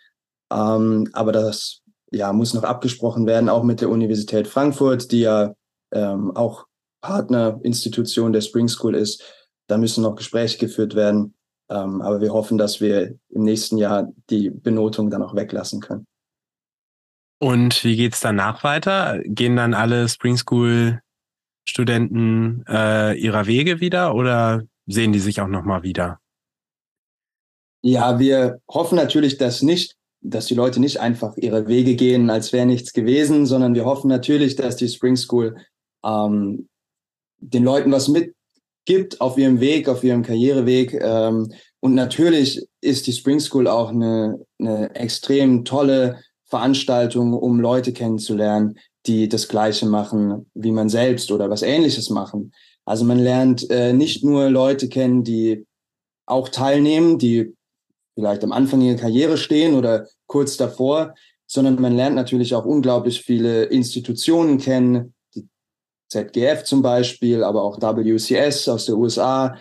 Ähm, 0.51 1.09
aber 1.11 1.33
das 1.33 1.81
ja, 2.11 2.31
muss 2.31 2.53
noch 2.53 2.63
abgesprochen 2.63 3.25
werden, 3.25 3.49
auch 3.49 3.63
mit 3.63 3.81
der 3.81 3.89
Universität 3.89 4.47
Frankfurt, 4.47 5.11
die 5.11 5.21
ja 5.21 5.53
ähm, 5.91 6.35
auch 6.35 6.65
Partnerinstitution 7.01 8.31
der 8.31 8.41
Spring 8.41 8.69
School 8.69 8.95
ist. 8.95 9.23
Da 9.67 9.77
müssen 9.77 10.03
noch 10.03 10.15
Gespräche 10.15 10.57
geführt 10.57 10.95
werden. 10.95 11.33
Ähm, 11.69 12.01
aber 12.01 12.21
wir 12.21 12.31
hoffen, 12.31 12.57
dass 12.57 12.79
wir 12.79 13.15
im 13.29 13.43
nächsten 13.43 13.77
Jahr 13.77 14.09
die 14.29 14.49
Benotung 14.49 15.09
dann 15.09 15.21
auch 15.21 15.35
weglassen 15.35 15.81
können. 15.81 16.07
Und 17.39 17.83
wie 17.83 17.95
geht's 17.95 18.19
danach 18.19 18.63
weiter? 18.63 19.21
Gehen 19.25 19.55
dann 19.55 19.73
alle 19.73 20.09
Spring 20.09 20.37
School 20.37 21.01
Studenten 21.65 22.63
äh, 22.67 23.13
ihrer 23.17 23.45
Wege 23.45 23.81
wieder 23.81 24.15
oder 24.15 24.63
sehen 24.85 25.11
die 25.11 25.19
sich 25.19 25.41
auch 25.41 25.47
nochmal 25.47 25.83
wieder? 25.83 26.19
Ja, 27.81 28.19
wir 28.19 28.59
hoffen 28.69 28.95
natürlich, 28.95 29.37
dass 29.37 29.61
nicht, 29.61 29.95
dass 30.21 30.45
die 30.45 30.55
Leute 30.55 30.79
nicht 30.79 30.99
einfach 30.99 31.35
ihre 31.37 31.67
Wege 31.67 31.95
gehen, 31.95 32.29
als 32.29 32.53
wäre 32.53 32.65
nichts 32.65 32.93
gewesen, 32.93 33.45
sondern 33.45 33.75
wir 33.75 33.85
hoffen 33.85 34.07
natürlich, 34.07 34.55
dass 34.55 34.77
die 34.77 34.87
Spring 34.87 35.15
School 35.15 35.57
ähm, 36.03 36.69
den 37.39 37.63
Leuten 37.63 37.91
was 37.91 38.07
mitgibt 38.07 39.21
auf 39.21 39.37
ihrem 39.37 39.59
Weg, 39.59 39.89
auf 39.89 40.03
ihrem 40.03 40.23
Karriereweg. 40.23 40.93
Ähm, 40.93 41.51
und 41.81 41.93
natürlich 41.93 42.65
ist 42.81 43.07
die 43.07 43.13
Spring 43.13 43.39
School 43.39 43.67
auch 43.67 43.89
eine, 43.89 44.39
eine 44.59 44.95
extrem 44.95 45.65
tolle 45.65 46.19
Veranstaltung, 46.47 47.33
um 47.33 47.59
Leute 47.59 47.93
kennenzulernen, 47.93 48.79
die 49.05 49.29
das 49.29 49.47
Gleiche 49.47 49.85
machen 49.85 50.49
wie 50.53 50.71
man 50.71 50.89
selbst 50.89 51.31
oder 51.31 51.49
was 51.49 51.61
Ähnliches 51.61 52.09
machen. 52.09 52.53
Also 52.85 53.05
man 53.05 53.19
lernt 53.19 53.69
äh, 53.69 53.93
nicht 53.93 54.23
nur 54.23 54.49
Leute 54.49 54.89
kennen, 54.89 55.23
die 55.23 55.65
auch 56.25 56.49
teilnehmen, 56.49 57.17
die 57.17 57.53
vielleicht 58.15 58.43
am 58.43 58.51
Anfang 58.51 58.81
ihrer 58.81 58.97
Karriere 58.97 59.37
stehen 59.37 59.75
oder 59.75 60.07
kurz 60.25 60.57
davor, 60.57 61.13
sondern 61.45 61.81
man 61.81 61.95
lernt 61.95 62.15
natürlich 62.15 62.55
auch 62.55 62.65
unglaublich 62.65 63.21
viele 63.21 63.65
Institutionen 63.65 64.57
kennen, 64.57 65.13
ZGF 66.09 66.63
zum 66.63 66.81
Beispiel, 66.81 67.43
aber 67.43 67.63
auch 67.63 67.79
WCS 67.79 68.69
aus 68.69 68.85
der 68.85 68.97
USA, 68.97 69.57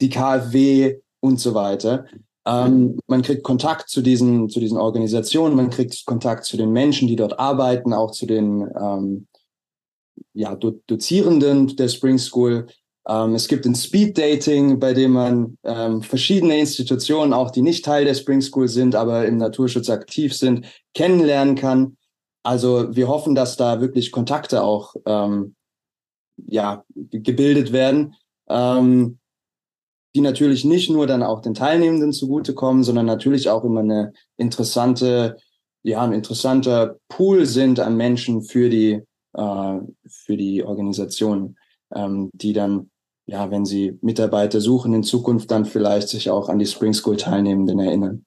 die 0.00 0.08
KfW 0.08 1.00
und 1.20 1.40
so 1.40 1.54
weiter. 1.54 2.06
Ähm, 2.46 2.98
man 3.06 3.22
kriegt 3.22 3.42
Kontakt 3.42 3.88
zu 3.88 4.02
diesen, 4.02 4.48
zu 4.48 4.60
diesen 4.60 4.76
Organisationen, 4.78 5.56
man 5.56 5.70
kriegt 5.70 6.04
Kontakt 6.04 6.44
zu 6.44 6.56
den 6.56 6.72
Menschen, 6.72 7.08
die 7.08 7.16
dort 7.16 7.38
arbeiten, 7.38 7.92
auch 7.92 8.10
zu 8.10 8.26
den 8.26 8.68
ähm, 8.78 9.26
ja, 10.34 10.54
Do 10.54 10.72
Dozierenden 10.86 11.74
der 11.76 11.88
Spring 11.88 12.18
School. 12.18 12.66
Ähm, 13.08 13.34
es 13.34 13.48
gibt 13.48 13.66
ein 13.66 13.74
Speed 13.74 14.18
Dating, 14.18 14.78
bei 14.78 14.92
dem 14.92 15.12
man 15.12 15.58
ähm, 15.64 16.02
verschiedene 16.02 16.58
Institutionen, 16.58 17.32
auch 17.32 17.50
die 17.50 17.62
nicht 17.62 17.84
Teil 17.84 18.04
der 18.04 18.14
Spring 18.14 18.40
School 18.40 18.68
sind, 18.68 18.94
aber 18.94 19.26
im 19.26 19.38
Naturschutz 19.38 19.88
aktiv 19.88 20.34
sind, 20.34 20.66
kennenlernen 20.94 21.54
kann. 21.54 21.96
Also 22.42 22.94
wir 22.94 23.08
hoffen, 23.08 23.34
dass 23.34 23.56
da 23.56 23.80
wirklich 23.80 24.12
Kontakte 24.12 24.62
auch 24.62 24.94
ähm, 25.06 25.54
ja, 26.36 26.84
gebildet 26.94 27.72
werden, 27.72 28.14
ähm, 28.48 29.18
die 30.14 30.20
natürlich 30.20 30.64
nicht 30.64 30.90
nur 30.90 31.06
dann 31.06 31.22
auch 31.22 31.40
den 31.40 31.54
Teilnehmenden 31.54 32.12
zugutekommen, 32.12 32.84
sondern 32.84 33.06
natürlich 33.06 33.48
auch 33.50 33.64
immer 33.64 33.80
eine 33.80 34.12
interessante, 34.36 35.36
ja, 35.82 36.02
ein 36.02 36.12
interessanter 36.12 36.96
Pool 37.08 37.46
sind 37.46 37.80
an 37.80 37.96
Menschen 37.96 38.42
für 38.42 38.70
die, 38.70 39.02
äh, 39.34 39.78
für 40.06 40.36
die 40.36 40.62
Organisation, 40.62 41.56
ähm, 41.94 42.30
die 42.32 42.52
dann, 42.52 42.90
ja, 43.26 43.50
wenn 43.50 43.64
sie 43.64 43.98
Mitarbeiter 44.02 44.60
suchen 44.60 44.94
in 44.94 45.02
Zukunft, 45.02 45.50
dann 45.50 45.64
vielleicht 45.64 46.08
sich 46.08 46.30
auch 46.30 46.48
an 46.48 46.58
die 46.58 46.66
Spring 46.66 46.94
School 46.94 47.16
Teilnehmenden 47.16 47.80
erinnern. 47.80 48.24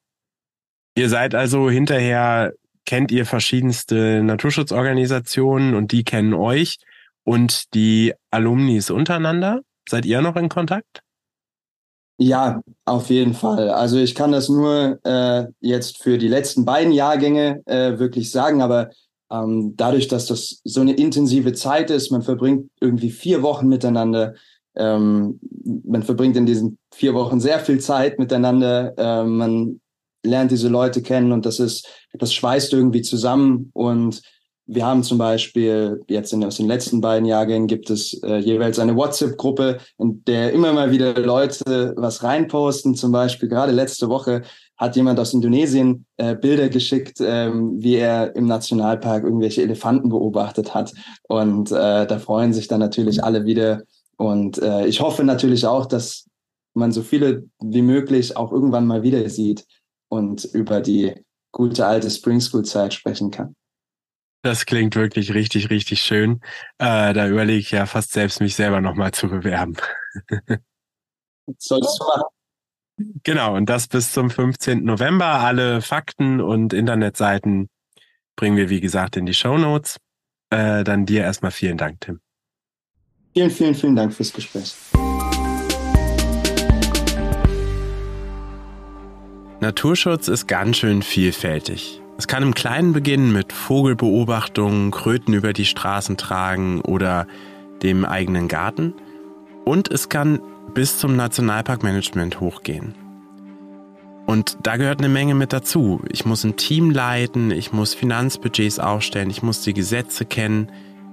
Ihr 0.98 1.10
seid 1.10 1.36
also 1.36 1.70
hinterher, 1.70 2.54
kennt 2.86 3.12
ihr 3.12 3.26
verschiedenste 3.26 4.24
Naturschutzorganisationen 4.24 5.76
und 5.76 5.92
die 5.92 6.04
kennen 6.04 6.34
euch 6.34 6.78
und 7.24 7.74
die 7.74 8.14
Alumnis 8.32 8.90
untereinander? 8.90 9.62
Seid 9.88 10.06
ihr 10.06 10.22
noch 10.22 10.36
in 10.36 10.50
Kontakt? 10.50 11.02
Ja, 12.20 12.62
auf 12.86 13.10
jeden 13.10 13.34
Fall. 13.36 13.70
Also 13.70 13.98
ich 13.98 14.16
kann 14.16 14.32
das 14.32 14.50
nur 14.50 15.00
äh, 15.04 15.46
jetzt 15.60 16.02
für 16.02 16.18
die 16.18 16.28
letzten 16.28 16.66
beiden 16.66 16.92
Jahrgänge 16.92 17.62
äh, 17.68 18.00
wirklich 18.00 18.32
sagen, 18.32 18.62
aber 18.64 18.90
ähm, 19.32 19.74
dadurch, 19.76 20.08
dass 20.08 20.26
das 20.26 20.62
so 20.64 20.82
eine 20.82 20.94
intensive 20.94 21.54
Zeit 21.54 21.92
ist, 21.92 22.12
man 22.12 22.24
verbringt 22.24 22.72
irgendwie 22.82 23.12
vier 23.12 23.44
Wochen 23.44 23.68
miteinander, 23.68 24.34
ähm, 24.76 25.40
man 25.86 26.02
verbringt 26.02 26.38
in 26.38 26.48
diesen 26.48 26.80
vier 26.92 27.14
Wochen 27.14 27.40
sehr 27.40 27.60
viel 27.60 27.80
Zeit 27.80 28.18
miteinander, 28.18 28.98
äh, 28.98 29.24
man 29.24 29.80
lernt 30.24 30.50
diese 30.50 30.70
Leute 30.70 31.04
kennen 31.04 31.32
und 31.32 31.46
das 31.46 31.60
ist, 31.60 31.88
das 32.14 32.34
schweißt 32.34 32.74
irgendwie 32.74 33.04
zusammen 33.04 33.70
und 33.74 34.22
wir 34.68 34.86
haben 34.86 35.02
zum 35.02 35.18
Beispiel 35.18 36.04
jetzt 36.10 36.34
in, 36.34 36.44
aus 36.44 36.58
den 36.58 36.68
letzten 36.68 37.00
beiden 37.00 37.26
Jahrgängen 37.26 37.68
gibt 37.68 37.90
es 37.90 38.22
äh, 38.22 38.38
jeweils 38.38 38.80
eine 38.80 38.96
WhatsApp-Gruppe, 38.96 39.78
in 39.98 40.24
der 40.26 40.52
immer 40.52 40.74
mal 40.74 40.92
wieder 40.92 41.18
Leute 41.20 41.94
was 41.96 42.22
reinposten. 42.22 42.94
Zum 42.96 43.14
Beispiel 43.14 43.48
gerade 43.48 43.72
letzte 43.72 44.10
Woche 44.10 44.44
hat 44.76 44.96
jemand 44.98 45.20
aus 45.20 45.34
Indonesien 45.34 46.06
äh, 46.18 46.36
Bilder 46.36 46.68
geschickt, 46.68 47.20
ähm, 47.22 47.82
wie 47.82 47.96
er 47.96 48.36
im 48.36 48.46
Nationalpark 48.46 49.24
irgendwelche 49.24 49.64
Elefanten 49.64 50.10
beobachtet 50.10 50.76
hat. 50.76 50.94
Und 51.24 51.72
äh, 51.72 52.06
da 52.06 52.20
freuen 52.20 52.54
sich 52.54 52.68
dann 52.68 52.82
natürlich 52.82 53.24
alle 53.24 53.46
wieder. 53.46 53.84
Und 54.18 54.62
äh, 54.62 54.86
ich 54.86 55.00
hoffe 55.00 55.24
natürlich 55.24 55.66
auch, 55.66 55.86
dass 55.86 56.26
man 56.74 56.92
so 56.92 57.02
viele 57.02 57.46
wie 57.60 57.82
möglich 57.82 58.36
auch 58.36 58.52
irgendwann 58.52 58.86
mal 58.86 59.02
wieder 59.02 59.28
sieht 59.30 59.66
und 60.10 60.44
über 60.44 60.82
die 60.82 61.14
gute 61.52 61.86
alte 61.86 62.10
Spring 62.10 62.42
School 62.42 62.66
Zeit 62.66 62.94
sprechen 62.94 63.32
kann. 63.32 63.56
Das 64.44 64.66
klingt 64.66 64.96
wirklich 64.96 65.34
richtig, 65.34 65.70
richtig 65.70 66.02
schön. 66.02 66.42
Äh, 66.78 67.14
da 67.14 67.28
überlege 67.28 67.60
ich 67.60 67.72
ja 67.72 67.86
fast 67.86 68.14
selbst, 68.14 68.40
mich 68.40 68.56
selber 68.56 68.82
nochmal 68.82 69.12
zu 69.12 69.28
bewerben. 69.28 69.76
Sollst 71.58 72.00
du 72.00 72.06
machen. 72.06 72.24
Genau, 73.24 73.56
und 73.56 73.68
das 73.68 73.88
bis 73.88 74.12
zum 74.12 74.30
15. 74.30 74.84
November. 74.84 75.26
Alle 75.26 75.82
Fakten 75.82 76.42
und 76.42 76.74
Internetseiten 76.74 77.70
bringen 78.36 78.58
wir, 78.58 78.70
wie 78.70 78.82
gesagt, 78.82 79.18
in 79.18 79.26
die 79.26 79.34
Show 79.34 79.58
Notes. 79.58 79.98
Äh, 80.50 80.84
dann 80.84 81.06
dir 81.06 81.22
erstmal 81.22 81.52
vielen 81.52 81.78
Dank, 81.78 82.02
Tim. 82.02 82.22
Vielen, 83.34 83.52
vielen, 83.52 83.76
vielen 83.76 83.96
Dank 83.96 84.14
fürs 84.14 84.34
Gespräch. 84.34 84.74
Naturschutz 89.60 90.28
ist 90.28 90.48
ganz 90.48 90.78
schön 90.78 91.02
vielfältig. 91.02 92.02
Es 92.18 92.26
kann 92.26 92.42
im 92.42 92.56
Kleinen 92.56 92.94
beginnen 92.94 93.32
mit 93.32 93.54
Vogelbeobachtungen, 93.54 94.90
Kröten 94.90 95.34
über 95.34 95.54
die 95.54 95.66
Straßen 95.66 96.18
tragen 96.18 96.82
oder 96.82 97.28
dem 97.84 98.06
eigenen 98.06 98.48
Garten. 98.48 98.96
Und 99.66 99.92
es 99.92 100.10
kann 100.10 100.42
bis 100.74 100.98
zum 100.98 101.16
Nationalparkmanagement 101.16 102.40
hochgehen. 102.40 102.96
Und 104.26 104.58
da 104.64 104.78
gehört 104.78 105.00
eine 105.00 105.10
Menge 105.10 105.36
mit 105.36 105.54
dazu. 105.54 106.02
Ich 106.10 106.26
muss 106.26 106.44
ein 106.44 106.58
Team 106.58 106.90
leiten, 106.90 107.52
ich 107.52 107.72
muss 107.72 107.94
Finanzbudgets 107.94 108.80
aufstellen, 108.80 109.30
ich 109.30 109.44
muss 109.44 109.62
die 109.62 109.74
Gesetze 109.74 110.26
kennen. 110.26 110.72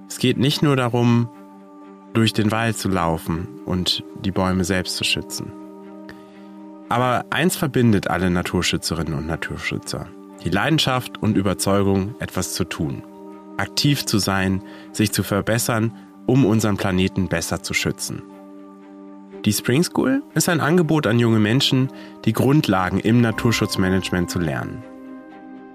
Es 0.08 0.18
geht 0.18 0.38
nicht 0.38 0.62
nur 0.62 0.74
darum, 0.74 1.28
durch 2.14 2.32
den 2.32 2.50
Wald 2.50 2.78
zu 2.78 2.88
laufen 2.88 3.46
und 3.66 4.02
die 4.24 4.30
Bäume 4.30 4.64
selbst 4.64 4.96
zu 4.96 5.04
schützen. 5.04 5.52
Aber 6.88 7.26
eins 7.30 7.56
verbindet 7.56 8.08
alle 8.08 8.30
Naturschützerinnen 8.30 9.14
und 9.14 9.26
Naturschützer 9.26 10.08
die 10.44 10.50
Leidenschaft 10.50 11.22
und 11.22 11.36
Überzeugung, 11.36 12.14
etwas 12.20 12.52
zu 12.54 12.64
tun, 12.64 13.02
aktiv 13.56 14.04
zu 14.04 14.18
sein, 14.18 14.62
sich 14.92 15.12
zu 15.12 15.22
verbessern, 15.22 15.92
um 16.26 16.44
unseren 16.44 16.76
Planeten 16.76 17.28
besser 17.28 17.62
zu 17.62 17.74
schützen. 17.74 18.22
Die 19.44 19.52
Spring 19.52 19.82
School 19.82 20.22
ist 20.34 20.48
ein 20.48 20.60
Angebot 20.60 21.06
an 21.06 21.18
junge 21.18 21.38
Menschen, 21.38 21.88
die 22.24 22.32
Grundlagen 22.32 22.98
im 22.98 23.20
Naturschutzmanagement 23.20 24.30
zu 24.30 24.38
lernen. 24.38 24.82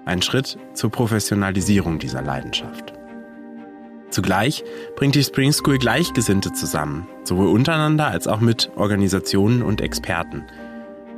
Ein 0.04 0.22
Schritt 0.22 0.58
zur 0.74 0.90
Professionalisierung 0.90 1.98
dieser 1.98 2.22
Leidenschaft. 2.22 2.92
Zugleich 4.10 4.64
bringt 4.96 5.14
die 5.14 5.22
Spring 5.22 5.52
School 5.52 5.78
Gleichgesinnte 5.78 6.52
zusammen, 6.52 7.06
sowohl 7.22 7.46
untereinander 7.46 8.08
als 8.08 8.26
auch 8.26 8.40
mit 8.40 8.72
Organisationen 8.74 9.62
und 9.62 9.80
Experten, 9.80 10.44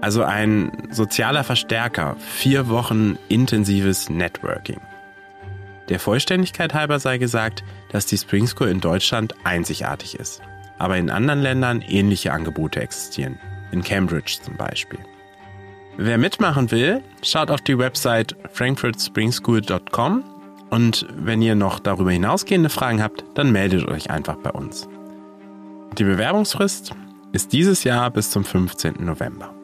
also 0.03 0.25
ein 0.25 0.73
sozialer 0.91 1.45
Verstärker, 1.45 2.17
vier 2.19 2.69
Wochen 2.69 3.17
intensives 3.29 4.11
Networking. 4.11 4.81
Der 5.89 6.01
Vollständigkeit 6.01 6.75
halber 6.75 6.99
sei 6.99 7.19
gesagt, 7.19 7.63
dass 7.91 8.07
die 8.07 8.19
Spring 8.19 8.47
School 8.47 8.69
in 8.69 8.81
Deutschland 8.81 9.35
einzigartig 9.45 10.17
ist, 10.19 10.43
aber 10.79 10.97
in 10.97 11.09
anderen 11.09 11.41
Ländern 11.41 11.83
ähnliche 11.83 12.33
Angebote 12.33 12.81
existieren, 12.81 13.39
in 13.71 13.83
Cambridge 13.83 14.39
zum 14.43 14.57
Beispiel. 14.57 14.99
Wer 15.97 16.19
mitmachen 16.19 16.71
will, 16.73 17.03
schaut 17.23 17.51
auf 17.51 17.61
die 17.61 17.79
Website 17.79 18.35
frankfurtspringschool.com 18.53 20.25
und 20.71 21.07
wenn 21.15 21.43
ihr 21.43 21.55
noch 21.55 21.79
darüber 21.79 22.11
hinausgehende 22.11 22.71
Fragen 22.71 23.03
habt, 23.03 23.25
dann 23.35 23.53
meldet 23.53 23.87
euch 23.87 24.11
einfach 24.11 24.37
bei 24.37 24.51
uns. 24.51 24.89
Die 25.97 26.05
Bewerbungsfrist 26.05 26.93
ist 27.33 27.53
dieses 27.53 27.85
Jahr 27.85 28.11
bis 28.11 28.31
zum 28.31 28.45
15. 28.45 28.97
November. 28.99 29.55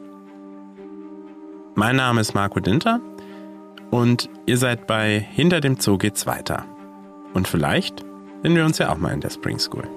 Mein 1.79 1.95
Name 1.95 2.19
ist 2.19 2.33
Marco 2.33 2.59
Dinter 2.59 2.99
und 3.89 4.29
ihr 4.45 4.57
seid 4.57 4.85
bei 4.85 5.17
Hinter 5.17 5.61
dem 5.61 5.79
Zoo 5.79 5.97
geht's 5.97 6.25
weiter. 6.25 6.65
Und 7.33 7.47
vielleicht 7.47 7.99
sehen 8.43 8.53
wir 8.53 8.65
uns 8.65 8.79
ja 8.79 8.91
auch 8.91 8.97
mal 8.97 9.13
in 9.13 9.21
der 9.21 9.29
Spring 9.29 9.57
School. 9.59 9.87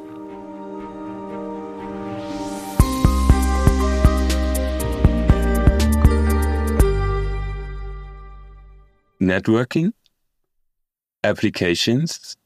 Networking, 9.19 9.93
applications, 11.25 12.37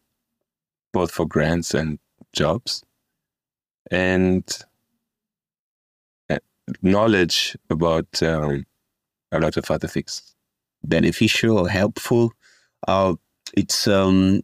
both 0.93 1.11
for 1.11 1.29
grants 1.29 1.75
and 1.75 2.01
jobs, 2.33 2.87
and 3.91 4.67
uh, 6.31 6.39
knowledge 6.81 7.59
about 7.69 8.07
um, 8.23 8.65
a 9.33 9.41
lot 9.41 9.57
of 9.57 9.71
other 9.71 9.89
things. 9.89 10.35
Beneficial 10.85 11.59
or 11.59 11.69
helpful. 11.69 12.33
Uh, 12.87 13.15
it's 13.57 13.89
um, 13.89 14.43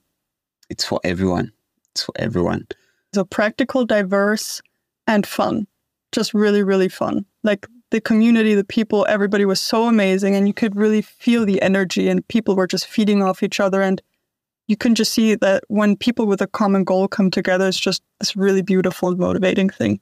it's 0.70 0.84
for 0.84 1.00
everyone. 1.04 1.52
It's 1.92 2.04
for 2.04 2.14
everyone. 2.16 2.66
So 3.14 3.24
practical, 3.24 3.84
diverse, 3.84 4.62
and 5.06 5.26
fun. 5.26 5.66
Just 6.12 6.34
really, 6.34 6.62
really 6.62 6.88
fun. 6.88 7.26
Like 7.42 7.66
the 7.90 8.00
community, 8.00 8.54
the 8.54 8.64
people, 8.64 9.06
everybody 9.08 9.44
was 9.44 9.60
so 9.60 9.86
amazing, 9.86 10.34
and 10.34 10.46
you 10.48 10.54
could 10.54 10.74
really 10.74 11.02
feel 11.02 11.44
the 11.44 11.60
energy, 11.60 12.08
and 12.08 12.26
people 12.28 12.56
were 12.56 12.66
just 12.66 12.86
feeding 12.86 13.22
off 13.22 13.42
each 13.42 13.60
other, 13.60 13.82
and 13.82 14.02
you 14.66 14.76
can 14.76 14.94
just 14.94 15.12
see 15.12 15.34
that 15.34 15.64
when 15.68 15.96
people 15.96 16.26
with 16.26 16.40
a 16.40 16.46
common 16.46 16.84
goal 16.84 17.08
come 17.08 17.30
together, 17.30 17.68
it's 17.68 17.78
just 17.78 18.02
this 18.20 18.34
really 18.34 18.62
beautiful 18.62 19.10
and 19.10 19.18
motivating 19.18 19.68
thing. 19.68 20.00